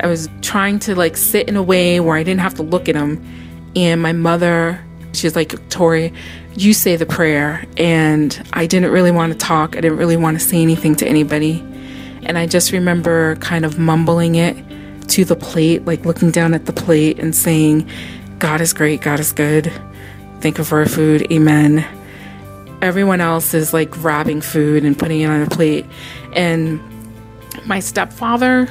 I 0.00 0.06
was 0.08 0.28
trying 0.42 0.78
to 0.80 0.94
like 0.94 1.16
sit 1.16 1.48
in 1.48 1.56
a 1.56 1.62
way 1.62 2.00
where 2.00 2.16
I 2.16 2.22
didn't 2.22 2.40
have 2.40 2.54
to 2.54 2.62
look 2.62 2.88
at 2.88 2.96
him, 2.96 3.24
and 3.76 4.00
my 4.00 4.12
mother, 4.12 4.84
she's 5.12 5.36
like, 5.36 5.68
Tori, 5.68 6.12
you 6.56 6.72
say 6.72 6.96
the 6.96 7.06
prayer. 7.06 7.64
And 7.76 8.46
I 8.52 8.66
didn't 8.66 8.90
really 8.90 9.10
want 9.10 9.32
to 9.32 9.38
talk, 9.38 9.76
I 9.76 9.80
didn't 9.80 9.98
really 9.98 10.16
want 10.16 10.38
to 10.38 10.44
say 10.44 10.62
anything 10.62 10.94
to 10.96 11.06
anybody. 11.06 11.60
And 12.24 12.38
I 12.38 12.46
just 12.46 12.72
remember 12.72 13.36
kind 13.36 13.64
of 13.64 13.78
mumbling 13.78 14.36
it 14.36 14.56
to 15.08 15.24
the 15.24 15.36
plate, 15.36 15.84
like 15.84 16.04
looking 16.06 16.30
down 16.30 16.54
at 16.54 16.66
the 16.66 16.72
plate 16.72 17.18
and 17.18 17.34
saying, 17.34 17.88
God 18.38 18.60
is 18.60 18.72
great, 18.72 19.02
God 19.02 19.20
is 19.20 19.32
good. 19.32 19.70
Thank 20.40 20.58
you 20.58 20.64
for 20.64 20.78
our 20.78 20.86
food, 20.86 21.30
amen. 21.30 21.84
Everyone 22.84 23.22
else 23.22 23.54
is 23.54 23.72
like 23.72 23.90
grabbing 23.90 24.42
food 24.42 24.84
and 24.84 24.98
putting 24.98 25.22
it 25.22 25.26
on 25.30 25.40
a 25.40 25.46
plate. 25.46 25.86
And 26.34 26.78
my 27.64 27.80
stepfather, 27.80 28.66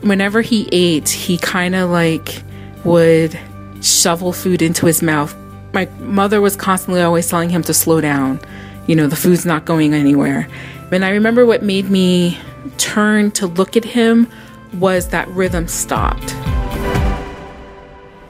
whenever 0.00 0.40
he 0.40 0.66
ate, 0.72 1.10
he 1.10 1.36
kind 1.36 1.74
of 1.74 1.90
like 1.90 2.42
would 2.82 3.38
shovel 3.82 4.32
food 4.32 4.62
into 4.62 4.86
his 4.86 5.02
mouth. 5.02 5.36
My 5.74 5.84
mother 5.98 6.40
was 6.40 6.56
constantly 6.56 7.02
always 7.02 7.28
telling 7.28 7.50
him 7.50 7.62
to 7.64 7.74
slow 7.74 8.00
down. 8.00 8.40
You 8.86 8.96
know, 8.96 9.06
the 9.06 9.16
food's 9.16 9.44
not 9.44 9.66
going 9.66 9.92
anywhere. 9.92 10.48
And 10.90 11.04
I 11.04 11.10
remember 11.10 11.44
what 11.44 11.62
made 11.62 11.90
me 11.90 12.38
turn 12.78 13.32
to 13.32 13.46
look 13.46 13.76
at 13.76 13.84
him 13.84 14.28
was 14.72 15.08
that 15.08 15.28
rhythm 15.28 15.68
stopped. 15.68 16.34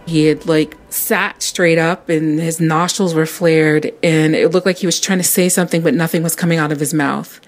He 0.07 0.24
had 0.24 0.46
like 0.46 0.76
sat 0.92 1.42
straight 1.42 1.79
up 1.79 2.09
and 2.09 2.38
his 2.40 2.61
nostrils 2.61 3.14
were 3.14 3.26
flared 3.26 3.92
and 4.03 4.35
it 4.35 4.48
looked 4.50 4.66
like 4.66 4.79
he 4.79 4.87
was 4.87 5.00
trying 5.00 5.18
to 5.18 5.24
say 5.24 5.48
something 5.48 5.83
but 5.83 5.94
nothing 5.94 6.22
was 6.22 6.35
coming 6.35 6.59
out 6.59 6.72
of 6.72 6.81
his 6.81 6.92
mouth. 6.92 7.40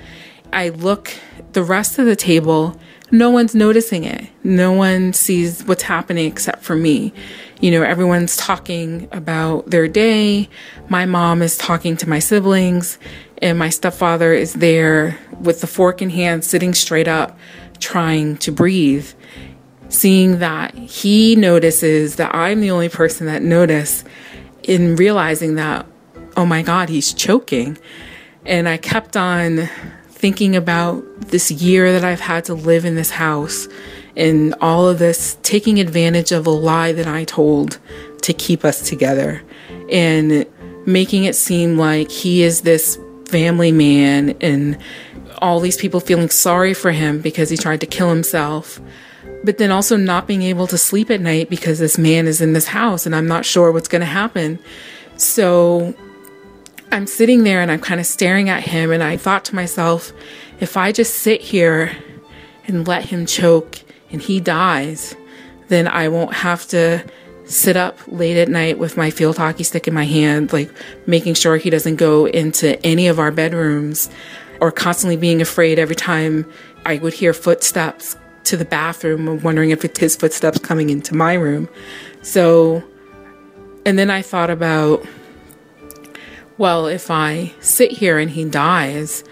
I 0.53 0.69
look 0.69 1.13
the 1.53 1.63
rest 1.63 1.99
of 1.99 2.07
the 2.07 2.17
table, 2.17 2.79
no 3.11 3.31
one's 3.31 3.55
noticing 3.55 4.05
it. 4.05 4.27
No 4.43 4.73
one 4.73 5.13
sees 5.13 5.65
what's 5.65 5.83
happening 5.83 6.27
except 6.27 6.63
for 6.63 6.75
me. 6.75 7.13
You 7.61 7.71
know, 7.71 7.83
everyone's 7.83 8.37
talking 8.37 9.09
about 9.13 9.71
their 9.71 9.87
day. 9.87 10.49
My 10.89 11.05
mom 11.07 11.43
is 11.43 11.57
talking 11.57 11.97
to 11.99 12.09
my 12.09 12.19
siblings 12.19 12.99
and 13.43 13.59
my 13.59 13.69
stepfather 13.69 14.33
is 14.33 14.55
there 14.55 15.19
with 15.41 15.61
the 15.61 15.67
fork 15.67 16.01
in 16.01 16.11
hand, 16.11 16.45
sitting 16.45 16.73
straight 16.75 17.09
up, 17.09 17.39
trying 17.81 18.37
to 18.39 18.53
breathe. 18.53 19.11
Seeing 19.93 20.39
that 20.39 20.75
he 20.75 21.37
notices 21.37 22.17
that 22.17 22.35
I'm 22.35 22.61
the 22.61 22.71
only 22.71 22.89
person 22.89 23.27
that 23.27 23.43
noticed, 23.43 24.07
in 24.63 24.97
realizing 24.97 25.57
that, 25.57 25.87
oh 26.37 26.47
my 26.47 26.63
God, 26.63 26.89
he's 26.89 27.13
choking. 27.13 27.77
And 28.47 28.69
I 28.69 28.79
kept 28.79 29.17
on 29.17 29.69
thinking 30.09 30.57
about 30.57 31.05
this 31.21 31.51
year 31.51 31.93
that 31.93 32.05
I've 32.05 32.21
had 32.21 32.45
to 32.47 32.55
live 32.55 32.85
in 32.85 32.95
this 32.95 33.11
house 33.11 33.69
and 34.17 34.55
all 34.61 34.89
of 34.89 34.99
this 34.99 35.37
taking 35.43 35.79
advantage 35.79 36.33
of 36.33 36.47
a 36.47 36.51
lie 36.51 36.93
that 36.93 37.07
I 37.07 37.25
told 37.25 37.79
to 38.23 38.33
keep 38.33 38.65
us 38.65 38.89
together 38.89 39.43
and 39.91 40.47
making 40.87 41.25
it 41.25 41.35
seem 41.35 41.77
like 41.77 42.11
he 42.11 42.43
is 42.43 42.63
this 42.63 42.99
family 43.27 43.73
man 43.73 44.37
and 44.41 44.79
all 45.39 45.59
these 45.59 45.77
people 45.77 45.99
feeling 45.99 46.29
sorry 46.29 46.75
for 46.75 46.93
him 46.93 47.21
because 47.21 47.51
he 47.51 47.57
tried 47.57 47.81
to 47.81 47.87
kill 47.87 48.09
himself. 48.09 48.81
But 49.45 49.59
then 49.59 49.71
also 49.71 49.97
not 49.97 50.27
being 50.27 50.43
able 50.43 50.67
to 50.69 50.79
sleep 50.79 51.11
at 51.11 51.21
night 51.21 51.51
because 51.51 51.79
this 51.79 51.99
man 51.99 52.27
is 52.27 52.41
in 52.41 52.53
this 52.53 52.69
house 52.69 53.07
and 53.07 53.15
I'm 53.15 53.27
not 53.27 53.45
sure 53.45 53.73
what's 53.73 53.89
going 53.89 54.01
to 54.01 54.07
happen. 54.07 54.59
So 55.17 55.95
I'm 56.93 57.07
sitting 57.07 57.43
there 57.43 57.61
and 57.61 57.71
I'm 57.71 57.81
kind 57.81 58.01
of 58.01 58.07
staring 58.07 58.49
at 58.49 58.63
him. 58.63 58.93
And 58.93 59.03
I 59.03 59.17
thought 59.17 59.45
to 59.47 59.55
myself, 59.55 60.13
if 60.61 60.77
I 60.77 60.93
just 60.93 61.15
sit 61.15 61.41
here 61.41 61.91
and 62.67 62.87
let 62.87 63.07
him 63.07 63.27
choke 63.27 63.81
and 64.11 64.21
he 64.21 64.41
dies, 64.41 65.17
then 65.69 65.89
I 65.89 66.09
won't 66.09 66.35
have 66.35 66.69
to 66.69 67.05
sit 67.45 67.77
up 67.77 67.99
late 68.07 68.37
at 68.37 68.49
night 68.49 68.79
with 68.79 68.97
my 68.97 69.11
field 69.11 69.39
hockey 69.39 69.65
stick 69.65 69.89
in 69.89 69.95
my 69.95 70.05
hand, 70.05 70.53
like 70.53 70.71
making 71.07 71.35
sure 71.35 71.57
he 71.57 71.71
doesn't 71.71 71.97
go 71.97 72.27
into 72.27 72.81
any 72.85 73.09
of 73.09 73.19
our 73.19 73.31
bedrooms 73.31 74.11
or 74.61 74.71
constantly 74.71 75.17
being 75.17 75.41
afraid 75.43 75.79
every 75.79 75.97
time 75.97 76.51
I 76.85 76.99
would 76.99 77.15
hear 77.15 77.33
footsteps 77.33 78.17
to 78.45 78.57
the 78.57 78.65
bathroom, 78.65 79.41
wondering 79.43 79.71
if 79.71 79.85
it's 79.85 79.99
his 79.99 80.17
footsteps 80.17 80.59
coming 80.59 80.91
into 80.91 81.15
my 81.15 81.35
room. 81.35 81.69
So, 82.23 82.83
and 83.87 83.99
then 83.99 84.11
I 84.11 84.23
thought 84.23 84.51
about, 84.51 85.05
well, 86.59 86.87
if 86.87 87.11
I 87.11 87.53
sit 87.61 87.91
here 87.91 88.19
and 88.19 88.31
he 88.31 88.45
dies, 88.45 89.25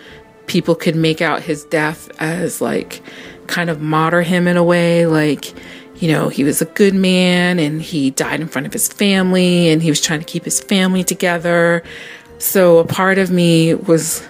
people 0.46 0.74
could 0.74 0.96
make 0.96 1.20
out 1.20 1.42
his 1.42 1.64
death 1.64 2.10
as 2.20 2.60
like 2.60 3.02
kind 3.46 3.70
of 3.70 3.80
martyr 3.80 4.22
him 4.22 4.48
in 4.48 4.56
a 4.56 4.64
way, 4.64 5.06
like 5.06 5.54
you 6.00 6.10
know, 6.10 6.30
he 6.30 6.44
was 6.44 6.62
a 6.62 6.64
good 6.64 6.94
man 6.94 7.58
and 7.58 7.82
he 7.82 8.10
died 8.10 8.40
in 8.40 8.48
front 8.48 8.66
of 8.66 8.72
his 8.72 8.88
family 8.88 9.68
and 9.68 9.82
he 9.82 9.90
was 9.90 10.00
trying 10.00 10.18
to 10.18 10.24
keep 10.24 10.44
his 10.44 10.58
family 10.58 11.04
together. 11.04 11.82
So 12.38 12.78
a 12.78 12.86
part 12.86 13.18
of 13.18 13.30
me 13.30 13.74
was 13.74 14.26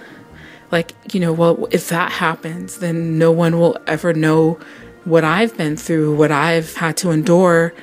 like, 0.71 0.93
you 1.13 1.19
know, 1.19 1.33
well, 1.33 1.67
if 1.71 1.89
that 1.89 2.11
happens, 2.11 2.77
then 2.77 3.17
no 3.17 3.31
one 3.31 3.59
will 3.59 3.77
ever 3.87 4.13
know 4.13 4.59
what 5.03 5.23
I've 5.23 5.55
been 5.57 5.75
through, 5.75 6.15
what 6.15 6.31
I've 6.31 6.75
had 6.75 6.97
to 6.97 7.11
endure, 7.11 7.73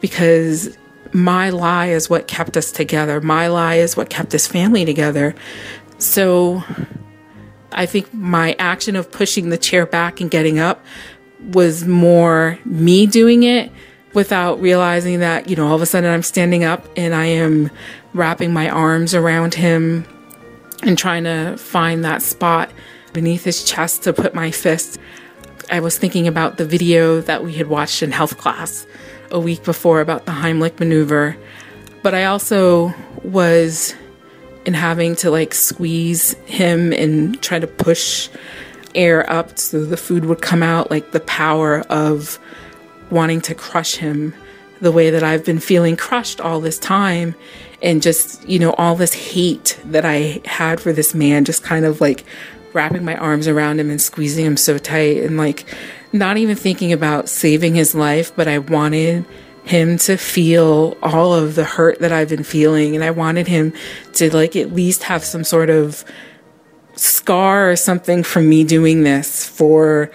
because 0.00 0.76
my 1.12 1.50
lie 1.50 1.88
is 1.88 2.08
what 2.08 2.28
kept 2.28 2.56
us 2.56 2.70
together. 2.70 3.20
My 3.20 3.48
lie 3.48 3.76
is 3.76 3.96
what 3.96 4.08
kept 4.08 4.30
this 4.30 4.46
family 4.46 4.84
together. 4.84 5.34
So 5.98 6.62
I 7.72 7.86
think 7.86 8.12
my 8.14 8.54
action 8.58 8.96
of 8.96 9.10
pushing 9.10 9.50
the 9.50 9.58
chair 9.58 9.84
back 9.86 10.20
and 10.20 10.30
getting 10.30 10.58
up 10.58 10.84
was 11.52 11.84
more 11.84 12.58
me 12.64 13.06
doing 13.06 13.42
it 13.42 13.72
without 14.14 14.60
realizing 14.60 15.20
that, 15.20 15.48
you 15.48 15.56
know, 15.56 15.68
all 15.68 15.74
of 15.74 15.82
a 15.82 15.86
sudden 15.86 16.10
I'm 16.10 16.22
standing 16.22 16.64
up 16.64 16.86
and 16.96 17.14
I 17.14 17.26
am 17.26 17.70
wrapping 18.12 18.52
my 18.52 18.68
arms 18.68 19.14
around 19.14 19.54
him 19.54 20.06
and 20.82 20.96
trying 20.96 21.24
to 21.24 21.56
find 21.56 22.04
that 22.04 22.22
spot 22.22 22.70
beneath 23.12 23.44
his 23.44 23.64
chest 23.64 24.02
to 24.04 24.12
put 24.12 24.34
my 24.34 24.50
fist. 24.50 24.98
I 25.70 25.80
was 25.80 25.98
thinking 25.98 26.26
about 26.26 26.56
the 26.56 26.64
video 26.64 27.20
that 27.22 27.44
we 27.44 27.54
had 27.54 27.68
watched 27.68 28.02
in 28.02 28.12
health 28.12 28.38
class 28.38 28.86
a 29.30 29.38
week 29.38 29.64
before 29.64 30.00
about 30.00 30.26
the 30.26 30.32
Heimlich 30.32 30.78
maneuver, 30.80 31.36
but 32.02 32.14
I 32.14 32.24
also 32.24 32.94
was 33.22 33.94
in 34.64 34.74
having 34.74 35.16
to 35.16 35.30
like 35.30 35.54
squeeze 35.54 36.32
him 36.46 36.92
and 36.92 37.40
try 37.42 37.58
to 37.58 37.66
push 37.66 38.28
air 38.94 39.30
up 39.30 39.58
so 39.58 39.84
the 39.84 39.96
food 39.96 40.24
would 40.24 40.42
come 40.42 40.62
out, 40.62 40.90
like 40.90 41.12
the 41.12 41.20
power 41.20 41.80
of 41.88 42.38
wanting 43.10 43.40
to 43.42 43.54
crush 43.54 43.96
him 43.96 44.34
the 44.80 44.92
way 44.92 45.10
that 45.10 45.22
I've 45.22 45.44
been 45.44 45.60
feeling 45.60 45.96
crushed 45.96 46.40
all 46.40 46.60
this 46.60 46.78
time 46.78 47.34
and 47.82 48.02
just, 48.02 48.46
you 48.48 48.58
know, 48.58 48.72
all 48.72 48.96
this 48.96 49.14
hate 49.14 49.78
that 49.84 50.04
I 50.04 50.40
had 50.44 50.80
for 50.80 50.92
this 50.92 51.14
man, 51.14 51.44
just 51.44 51.62
kind 51.62 51.84
of 51.84 52.00
like 52.00 52.24
wrapping 52.72 53.04
my 53.04 53.16
arms 53.16 53.48
around 53.48 53.80
him 53.80 53.90
and 53.90 54.00
squeezing 54.00 54.44
him 54.44 54.56
so 54.56 54.78
tight 54.78 55.18
and 55.18 55.36
like 55.36 55.64
not 56.12 56.36
even 56.36 56.56
thinking 56.56 56.92
about 56.92 57.28
saving 57.28 57.74
his 57.74 57.94
life, 57.94 58.34
but 58.34 58.48
I 58.48 58.58
wanted 58.58 59.24
him 59.64 59.98
to 59.98 60.16
feel 60.16 60.96
all 61.02 61.34
of 61.34 61.54
the 61.54 61.64
hurt 61.64 62.00
that 62.00 62.12
I've 62.12 62.28
been 62.28 62.42
feeling 62.42 62.94
and 62.94 63.04
I 63.04 63.10
wanted 63.10 63.46
him 63.46 63.72
to 64.14 64.34
like 64.34 64.56
at 64.56 64.72
least 64.72 65.04
have 65.04 65.24
some 65.24 65.44
sort 65.44 65.70
of 65.70 66.04
scar 66.96 67.70
or 67.70 67.76
something 67.76 68.22
from 68.22 68.48
me 68.48 68.64
doing 68.64 69.02
this 69.02 69.48
for 69.48 70.10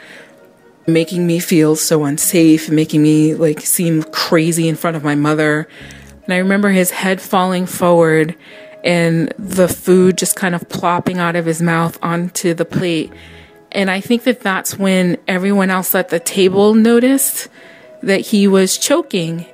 making 0.88 1.26
me 1.26 1.40
feel 1.40 1.76
so 1.76 2.06
unsafe, 2.06 2.70
making 2.70 3.02
me 3.02 3.34
like 3.34 3.62
seem 3.62 4.04
crazy 4.04 4.68
in 4.68 4.76
front 4.76 4.96
of 4.96 5.04
my 5.04 5.16
mother. 5.16 5.68
And 6.24 6.34
I 6.34 6.38
remember 6.38 6.70
his 6.70 6.92
head 6.92 7.22
falling 7.22 7.66
forward 7.66 8.36
and 8.84 9.34
the 9.40 9.68
food 9.68 10.18
just 10.18 10.36
kind 10.36 10.54
of 10.54 10.70
plopping 10.70 11.18
out 11.18 11.36
of 11.36 11.46
his 11.46 11.62
mouth 11.62 11.98
onto 12.04 12.54
the 12.54 12.66
plate. 12.66 13.12
And 13.72 13.90
I 13.90 14.00
think 14.00 14.24
that 14.24 14.42
that's 14.42 14.78
when 14.78 15.18
everyone 15.28 15.70
else 15.70 15.96
at 15.96 16.10
the 16.10 16.20
table 16.20 16.76
noticed 16.76 17.50
that 18.04 18.22
he 18.22 18.48
was 18.48 18.78
choking. 18.78 19.46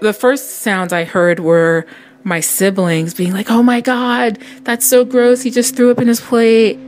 The 0.00 0.12
first 0.12 0.58
sounds 0.58 0.92
I 0.92 1.04
heard 1.04 1.40
were 1.40 1.86
my 2.24 2.40
siblings 2.40 3.14
being 3.14 3.32
like, 3.32 3.50
oh 3.50 3.62
my 3.62 3.80
God, 3.80 4.38
that's 4.62 4.86
so 4.86 5.04
gross. 5.04 5.42
He 5.42 5.50
just 5.50 5.76
threw 5.76 5.90
up 5.90 5.98
in 5.98 6.08
his 6.08 6.20
plate. 6.20 6.78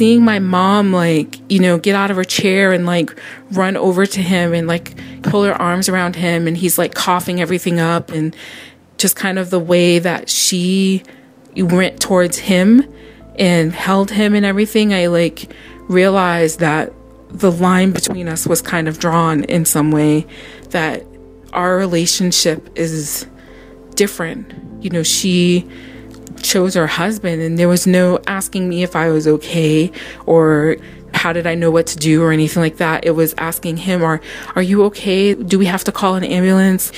Seeing 0.00 0.24
my 0.24 0.38
mom 0.38 0.94
like 0.94 1.38
you 1.52 1.58
know 1.58 1.76
get 1.76 1.94
out 1.94 2.10
of 2.10 2.16
her 2.16 2.24
chair 2.24 2.72
and 2.72 2.86
like 2.86 3.14
run 3.52 3.76
over 3.76 4.06
to 4.06 4.22
him 4.22 4.54
and 4.54 4.66
like 4.66 4.96
pull 5.24 5.44
her 5.44 5.52
arms 5.52 5.90
around 5.90 6.16
him 6.16 6.46
and 6.46 6.56
he's 6.56 6.78
like 6.78 6.94
coughing 6.94 7.38
everything 7.38 7.78
up 7.78 8.10
and 8.10 8.34
just 8.96 9.14
kind 9.14 9.38
of 9.38 9.50
the 9.50 9.60
way 9.60 9.98
that 9.98 10.30
she 10.30 11.02
went 11.54 12.00
towards 12.00 12.38
him 12.38 12.82
and 13.38 13.74
held 13.74 14.10
him 14.10 14.34
and 14.34 14.46
everything 14.46 14.94
i 14.94 15.06
like 15.06 15.52
realized 15.90 16.60
that 16.60 16.90
the 17.28 17.52
line 17.52 17.92
between 17.92 18.26
us 18.26 18.46
was 18.46 18.62
kind 18.62 18.88
of 18.88 18.98
drawn 18.98 19.44
in 19.44 19.66
some 19.66 19.90
way 19.90 20.26
that 20.70 21.04
our 21.52 21.76
relationship 21.76 22.70
is 22.74 23.26
different. 23.96 24.54
You 24.82 24.88
know 24.88 25.02
she 25.02 25.68
chose 26.42 26.74
her 26.74 26.86
husband 26.86 27.42
and 27.42 27.58
there 27.58 27.68
was 27.68 27.86
no 27.86 28.18
asking 28.26 28.68
me 28.68 28.82
if 28.82 28.96
I 28.96 29.10
was 29.10 29.26
okay 29.26 29.92
or 30.26 30.76
how 31.14 31.32
did 31.32 31.46
I 31.46 31.54
know 31.54 31.70
what 31.70 31.86
to 31.88 31.96
do 31.96 32.22
or 32.22 32.32
anything 32.32 32.62
like 32.62 32.76
that. 32.76 33.04
It 33.04 33.12
was 33.12 33.34
asking 33.38 33.78
him, 33.78 34.02
are, 34.02 34.20
are 34.54 34.62
you 34.62 34.84
okay? 34.84 35.34
Do 35.34 35.58
we 35.58 35.66
have 35.66 35.84
to 35.84 35.92
call 35.92 36.14
an 36.14 36.24
ambulance? 36.24 36.92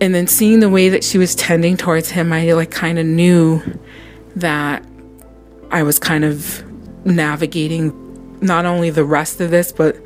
And 0.00 0.14
then 0.14 0.26
seeing 0.26 0.60
the 0.60 0.68
way 0.68 0.88
that 0.88 1.04
she 1.04 1.18
was 1.18 1.34
tending 1.34 1.76
towards 1.76 2.10
him, 2.10 2.32
I 2.32 2.52
like 2.52 2.70
kind 2.70 2.98
of 2.98 3.06
knew 3.06 3.62
that 4.36 4.84
I 5.70 5.82
was 5.82 5.98
kind 5.98 6.24
of 6.24 6.64
navigating 7.04 7.98
not 8.40 8.66
only 8.66 8.90
the 8.90 9.04
rest 9.04 9.40
of 9.40 9.50
this, 9.50 9.70
but 9.70 9.96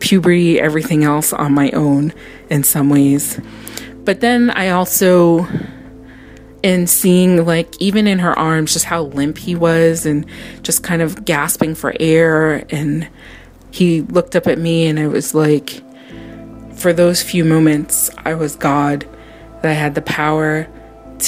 puberty, 0.00 0.60
everything 0.60 1.04
else 1.04 1.32
on 1.32 1.52
my 1.52 1.70
own 1.70 2.12
in 2.50 2.62
some 2.62 2.90
ways. 2.90 3.40
But 4.04 4.20
then 4.20 4.50
I 4.50 4.68
also 4.68 5.46
and 6.66 6.90
seeing 6.90 7.46
like 7.46 7.80
even 7.80 8.08
in 8.08 8.18
her 8.18 8.36
arms 8.36 8.72
just 8.72 8.86
how 8.86 9.02
limp 9.02 9.38
he 9.38 9.54
was 9.54 10.04
and 10.04 10.26
just 10.62 10.82
kind 10.82 11.00
of 11.00 11.24
gasping 11.24 11.76
for 11.76 11.94
air. 12.00 12.66
And 12.70 13.08
he 13.70 14.00
looked 14.00 14.34
up 14.34 14.48
at 14.48 14.58
me 14.58 14.88
and 14.88 14.98
I 14.98 15.06
was 15.06 15.32
like 15.32 15.80
for 16.74 16.92
those 16.92 17.22
few 17.22 17.44
moments 17.44 18.10
I 18.24 18.34
was 18.34 18.56
God 18.56 19.08
that 19.62 19.70
I 19.70 19.74
had 19.74 19.94
the 19.94 20.02
power 20.02 20.68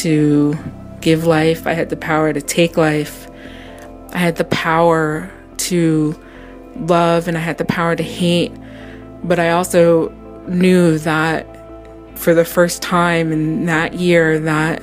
to 0.02 0.58
give 1.00 1.24
life. 1.24 1.68
I 1.68 1.72
had 1.72 1.90
the 1.90 1.96
power 1.96 2.32
to 2.32 2.40
take 2.40 2.76
life. 2.76 3.30
I 4.12 4.18
had 4.18 4.36
the 4.36 4.44
power 4.44 5.30
to 5.58 6.20
love 6.74 7.28
and 7.28 7.38
I 7.38 7.40
had 7.40 7.58
the 7.58 7.64
power 7.64 7.94
to 7.94 8.02
hate. 8.02 8.52
But 9.22 9.38
I 9.38 9.50
also 9.50 10.08
knew 10.48 10.98
that 10.98 11.46
for 12.18 12.34
the 12.34 12.44
first 12.44 12.82
time 12.82 13.30
in 13.30 13.66
that 13.66 13.94
year 13.94 14.40
that 14.40 14.82